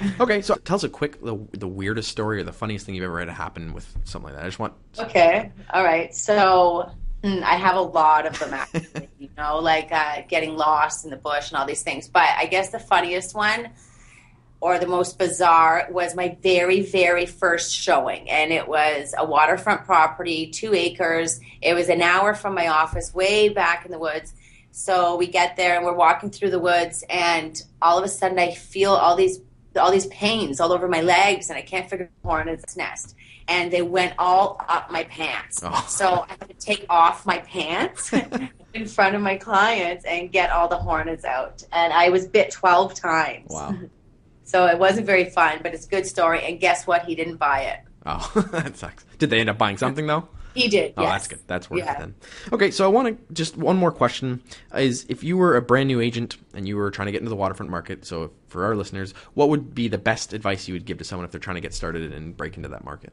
okay, 0.20 0.42
so 0.42 0.54
tell 0.54 0.76
us 0.76 0.84
a 0.84 0.88
quick 0.90 1.22
the, 1.22 1.38
the 1.52 1.66
weirdest 1.66 2.10
story 2.10 2.40
or 2.40 2.44
the 2.44 2.52
funniest 2.52 2.84
thing 2.84 2.94
you've 2.94 3.04
ever 3.04 3.18
had 3.18 3.30
happen 3.30 3.72
with 3.72 3.90
something 4.04 4.26
like 4.26 4.34
that. 4.34 4.44
I 4.44 4.48
just 4.48 4.58
want 4.58 4.74
Okay. 4.98 5.50
All 5.72 5.82
right. 5.82 6.14
So 6.14 6.90
mm, 7.24 7.42
I 7.42 7.54
have 7.54 7.76
a 7.76 7.80
lot 7.80 8.26
of 8.26 8.38
them 8.38 8.52
actually, 8.52 9.08
you 9.18 9.30
know, 9.38 9.60
like 9.60 9.90
uh, 9.92 10.22
getting 10.28 10.58
lost 10.58 11.06
in 11.06 11.10
the 11.10 11.16
bush 11.16 11.50
and 11.50 11.58
all 11.58 11.66
these 11.66 11.82
things. 11.82 12.06
But 12.06 12.28
I 12.36 12.44
guess 12.44 12.68
the 12.68 12.78
funniest 12.78 13.34
one 13.34 13.70
or 14.60 14.78
the 14.78 14.86
most 14.86 15.18
bizarre 15.18 15.88
was 15.90 16.14
my 16.14 16.36
very, 16.42 16.82
very 16.82 17.24
first 17.24 17.74
showing. 17.74 18.28
And 18.28 18.52
it 18.52 18.68
was 18.68 19.14
a 19.16 19.24
waterfront 19.24 19.84
property, 19.86 20.50
two 20.50 20.74
acres. 20.74 21.40
It 21.62 21.74
was 21.74 21.88
an 21.88 22.02
hour 22.02 22.34
from 22.34 22.54
my 22.54 22.68
office, 22.68 23.14
way 23.14 23.48
back 23.48 23.86
in 23.86 23.90
the 23.90 23.98
woods. 23.98 24.34
So 24.72 25.16
we 25.16 25.26
get 25.26 25.56
there 25.56 25.76
and 25.76 25.84
we're 25.84 25.94
walking 25.94 26.30
through 26.30 26.50
the 26.50 26.58
woods, 26.58 27.04
and 27.10 27.60
all 27.82 27.98
of 27.98 28.04
a 28.04 28.08
sudden 28.08 28.38
I 28.38 28.52
feel 28.52 28.92
all 28.92 29.16
these 29.16 29.40
all 29.76 29.92
these 29.92 30.06
pains 30.06 30.58
all 30.60 30.72
over 30.72 30.88
my 30.88 31.00
legs, 31.00 31.48
and 31.48 31.56
I 31.56 31.62
can't 31.62 31.88
figure 31.88 32.10
out 32.24 32.28
hornet's 32.28 32.76
nest. 32.76 33.14
And 33.48 33.72
they 33.72 33.82
went 33.82 34.14
all 34.18 34.64
up 34.68 34.90
my 34.90 35.04
pants. 35.04 35.60
Oh. 35.62 35.86
So 35.88 36.24
I 36.28 36.32
had 36.38 36.48
to 36.48 36.54
take 36.54 36.86
off 36.88 37.26
my 37.26 37.38
pants 37.38 38.12
in 38.74 38.86
front 38.86 39.16
of 39.16 39.22
my 39.22 39.36
clients 39.36 40.04
and 40.04 40.30
get 40.30 40.50
all 40.50 40.68
the 40.68 40.76
hornets 40.76 41.24
out. 41.24 41.64
And 41.72 41.92
I 41.92 42.10
was 42.10 42.26
bit 42.26 42.50
twelve 42.52 42.94
times. 42.94 43.50
wow. 43.50 43.76
So 44.50 44.66
it 44.66 44.78
wasn't 44.80 45.06
very 45.06 45.26
fun, 45.30 45.60
but 45.62 45.74
it's 45.74 45.86
a 45.86 45.88
good 45.88 46.06
story. 46.06 46.42
And 46.44 46.58
guess 46.58 46.84
what? 46.84 47.04
He 47.04 47.14
didn't 47.14 47.36
buy 47.36 47.60
it. 47.62 47.80
Oh, 48.04 48.32
that 48.50 48.76
sucks. 48.76 49.04
Did 49.18 49.30
they 49.30 49.38
end 49.38 49.48
up 49.48 49.58
buying 49.58 49.78
something 49.78 50.08
though? 50.08 50.28
He 50.54 50.66
did. 50.66 50.94
Oh, 50.96 51.02
yes. 51.02 51.12
that's 51.12 51.28
good. 51.28 51.38
That's 51.46 51.70
worth 51.70 51.78
Yeah. 51.84 51.92
it 51.92 51.98
then. 52.00 52.14
Okay, 52.52 52.72
so 52.72 52.84
I 52.84 52.88
want 52.88 53.06
to 53.28 53.32
just 53.32 53.56
one 53.56 53.76
more 53.76 53.92
question 53.92 54.42
is 54.74 55.06
if 55.08 55.22
you 55.22 55.36
were 55.36 55.54
a 55.54 55.62
brand 55.62 55.86
new 55.86 56.00
agent 56.00 56.36
and 56.52 56.66
you 56.66 56.76
were 56.76 56.90
trying 56.90 57.06
to 57.06 57.12
get 57.12 57.20
into 57.20 57.30
the 57.30 57.36
waterfront 57.36 57.70
market. 57.70 58.04
So 58.04 58.32
for 58.48 58.64
our 58.64 58.74
listeners, 58.74 59.14
what 59.34 59.48
would 59.50 59.72
be 59.72 59.86
the 59.86 59.98
best 59.98 60.32
advice 60.32 60.66
you 60.66 60.74
would 60.74 60.84
give 60.84 60.98
to 60.98 61.04
someone 61.04 61.24
if 61.24 61.30
they're 61.30 61.38
trying 61.40 61.54
to 61.54 61.60
get 61.60 61.72
started 61.72 62.12
and 62.12 62.36
break 62.36 62.56
into 62.56 62.68
that 62.70 62.84
market? 62.84 63.12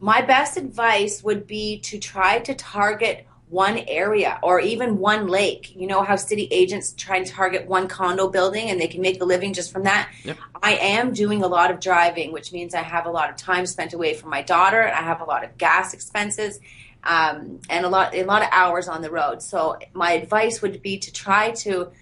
My 0.00 0.20
best 0.20 0.58
advice 0.58 1.24
would 1.24 1.46
be 1.46 1.78
to 1.80 1.98
try 1.98 2.40
to 2.40 2.54
target 2.54 3.26
one 3.50 3.78
area 3.88 4.38
or 4.42 4.60
even 4.60 4.98
one 4.98 5.26
lake. 5.26 5.74
You 5.74 5.86
know 5.86 6.02
how 6.02 6.16
city 6.16 6.48
agents 6.50 6.92
try 6.96 7.16
and 7.16 7.26
target 7.26 7.66
one 7.66 7.88
condo 7.88 8.28
building 8.28 8.70
and 8.70 8.80
they 8.80 8.88
can 8.88 9.00
make 9.00 9.20
a 9.20 9.24
living 9.24 9.52
just 9.52 9.72
from 9.72 9.84
that? 9.84 10.10
Yep. 10.24 10.38
I 10.62 10.72
am 10.74 11.12
doing 11.12 11.42
a 11.42 11.46
lot 11.46 11.70
of 11.70 11.80
driving, 11.80 12.32
which 12.32 12.52
means 12.52 12.74
I 12.74 12.82
have 12.82 13.06
a 13.06 13.10
lot 13.10 13.30
of 13.30 13.36
time 13.36 13.66
spent 13.66 13.94
away 13.94 14.14
from 14.14 14.30
my 14.30 14.42
daughter. 14.42 14.82
I 14.82 15.02
have 15.02 15.20
a 15.20 15.24
lot 15.24 15.44
of 15.44 15.56
gas 15.56 15.94
expenses. 15.94 16.60
Um, 17.04 17.60
and 17.70 17.86
a 17.86 17.88
lot, 17.88 18.14
a 18.14 18.24
lot 18.24 18.42
of 18.42 18.48
hours 18.50 18.88
on 18.88 19.02
the 19.02 19.10
road. 19.10 19.40
So 19.40 19.78
my 19.94 20.12
advice 20.12 20.60
would 20.60 20.82
be 20.82 20.98
to 20.98 21.12
try 21.12 21.52
to 21.52 21.92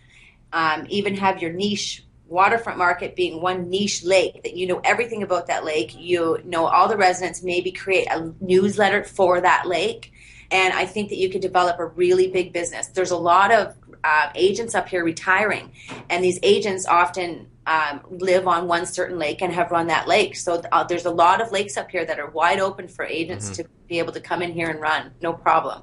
um, 0.52 0.86
even 0.88 1.14
have 1.16 1.42
your 1.42 1.52
niche 1.52 2.02
waterfront 2.28 2.78
market 2.78 3.14
being 3.14 3.40
one 3.40 3.70
niche 3.70 4.02
lake 4.02 4.42
that 4.42 4.56
you 4.56 4.66
know 4.66 4.80
everything 4.82 5.22
about 5.22 5.46
that 5.46 5.64
lake 5.64 5.94
you 5.96 6.42
know 6.44 6.66
all 6.66 6.88
the 6.88 6.96
residents 6.96 7.40
maybe 7.44 7.70
create 7.70 8.08
a 8.10 8.32
newsletter 8.40 9.04
for 9.04 9.40
that 9.40 9.64
lake 9.64 10.12
and 10.50 10.72
i 10.74 10.84
think 10.84 11.08
that 11.08 11.16
you 11.16 11.28
could 11.28 11.40
develop 11.40 11.78
a 11.78 11.86
really 11.86 12.28
big 12.28 12.52
business 12.52 12.88
there's 12.88 13.10
a 13.10 13.16
lot 13.16 13.52
of 13.52 13.74
uh, 14.04 14.30
agents 14.36 14.74
up 14.74 14.88
here 14.88 15.04
retiring 15.04 15.72
and 16.10 16.22
these 16.22 16.38
agents 16.42 16.86
often 16.86 17.48
um, 17.66 18.00
live 18.10 18.46
on 18.46 18.68
one 18.68 18.86
certain 18.86 19.18
lake 19.18 19.42
and 19.42 19.52
have 19.52 19.72
run 19.72 19.88
that 19.88 20.06
lake 20.06 20.36
so 20.36 20.62
uh, 20.70 20.84
there's 20.84 21.06
a 21.06 21.10
lot 21.10 21.40
of 21.40 21.50
lakes 21.50 21.76
up 21.76 21.90
here 21.90 22.04
that 22.04 22.20
are 22.20 22.30
wide 22.30 22.60
open 22.60 22.86
for 22.86 23.04
agents 23.04 23.50
to 23.50 23.64
be 23.88 23.98
able 23.98 24.12
to 24.12 24.20
come 24.20 24.42
in 24.42 24.52
here 24.52 24.70
and 24.70 24.80
run 24.80 25.10
no 25.20 25.32
problem 25.32 25.82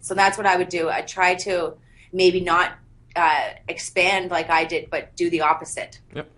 So 0.00 0.14
that's 0.14 0.38
what 0.38 0.46
I 0.46 0.56
would 0.56 0.68
do. 0.68 0.88
I 0.88 1.02
try 1.02 1.34
to 1.34 1.74
maybe 2.12 2.40
not 2.40 2.72
uh, 3.14 3.50
expand 3.68 4.30
like 4.30 4.48
I 4.48 4.64
did, 4.64 4.90
but 4.90 5.14
do 5.16 5.28
the 5.28 5.42
opposite. 5.42 6.00
Yep. 6.14 6.30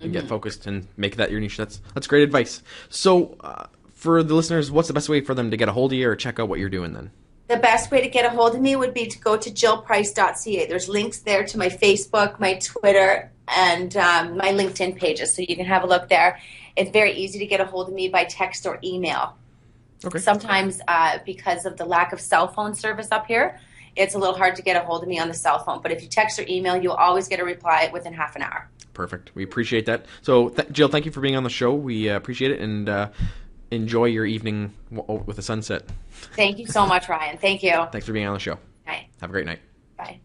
And 0.00 0.12
get 0.12 0.26
focused 0.26 0.66
and 0.66 0.88
make 0.96 1.14
that 1.16 1.30
your 1.30 1.38
niche. 1.38 1.56
That's 1.56 1.80
that's 1.94 2.08
great 2.08 2.24
advice. 2.24 2.60
So, 2.88 3.36
uh, 3.38 3.66
for 4.02 4.24
the 4.24 4.34
listeners, 4.34 4.68
what's 4.68 4.88
the 4.88 4.94
best 4.94 5.08
way 5.08 5.20
for 5.20 5.32
them 5.32 5.52
to 5.52 5.56
get 5.56 5.68
a 5.68 5.72
hold 5.72 5.92
of 5.92 5.98
you 5.98 6.08
or 6.08 6.16
check 6.16 6.40
out 6.40 6.48
what 6.48 6.58
you're 6.58 6.68
doing 6.68 6.92
then? 6.92 7.12
The 7.46 7.56
best 7.56 7.92
way 7.92 8.00
to 8.00 8.08
get 8.08 8.24
a 8.24 8.30
hold 8.30 8.52
of 8.56 8.60
me 8.60 8.74
would 8.74 8.92
be 8.92 9.06
to 9.06 9.18
go 9.20 9.36
to 9.36 9.48
jillprice.ca. 9.48 10.66
There's 10.66 10.88
links 10.88 11.20
there 11.20 11.46
to 11.46 11.56
my 11.56 11.68
Facebook, 11.68 12.40
my 12.40 12.54
Twitter, 12.54 13.30
and 13.46 13.96
um, 13.96 14.36
my 14.36 14.48
LinkedIn 14.48 14.96
pages, 14.96 15.32
so 15.32 15.42
you 15.46 15.54
can 15.54 15.66
have 15.66 15.84
a 15.84 15.86
look 15.86 16.08
there. 16.08 16.40
It's 16.74 16.90
very 16.90 17.12
easy 17.12 17.38
to 17.38 17.46
get 17.46 17.60
a 17.60 17.64
hold 17.64 17.88
of 17.88 17.94
me 17.94 18.08
by 18.08 18.24
text 18.24 18.66
or 18.66 18.80
email. 18.82 19.36
Okay. 20.04 20.18
Sometimes, 20.18 20.80
uh, 20.88 21.18
because 21.24 21.64
of 21.64 21.76
the 21.76 21.84
lack 21.84 22.12
of 22.12 22.20
cell 22.20 22.48
phone 22.48 22.74
service 22.74 23.08
up 23.12 23.26
here, 23.26 23.60
it's 23.94 24.16
a 24.16 24.18
little 24.18 24.36
hard 24.36 24.56
to 24.56 24.62
get 24.62 24.74
a 24.74 24.84
hold 24.84 25.04
of 25.04 25.08
me 25.08 25.20
on 25.20 25.28
the 25.28 25.34
cell 25.34 25.62
phone. 25.62 25.80
But 25.80 25.92
if 25.92 26.02
you 26.02 26.08
text 26.08 26.40
or 26.40 26.44
email, 26.48 26.76
you'll 26.76 26.94
always 26.94 27.28
get 27.28 27.38
a 27.38 27.44
reply 27.44 27.88
within 27.92 28.14
half 28.14 28.34
an 28.34 28.42
hour. 28.42 28.68
Perfect. 28.94 29.30
We 29.36 29.44
appreciate 29.44 29.86
that. 29.86 30.06
So, 30.22 30.48
th- 30.48 30.70
Jill, 30.72 30.88
thank 30.88 31.06
you 31.06 31.12
for 31.12 31.20
being 31.20 31.36
on 31.36 31.44
the 31.44 31.50
show. 31.50 31.72
We 31.72 32.10
uh, 32.10 32.16
appreciate 32.16 32.50
it 32.50 32.60
and 32.60 32.88
uh, 32.88 33.08
enjoy 33.72 34.04
your 34.06 34.24
evening 34.26 34.72
w- 34.94 35.22
with 35.26 35.36
the 35.36 35.42
sunset. 35.42 35.84
Thank 36.36 36.58
you 36.58 36.66
so 36.66 36.86
much, 36.86 37.08
Ryan. 37.08 37.38
Thank 37.38 37.62
you. 37.62 37.86
Thanks 37.90 38.06
for 38.06 38.12
being 38.12 38.26
on 38.26 38.34
the 38.34 38.40
show. 38.40 38.58
Bye. 38.86 39.06
Have 39.20 39.30
a 39.30 39.32
great 39.32 39.46
night. 39.46 39.60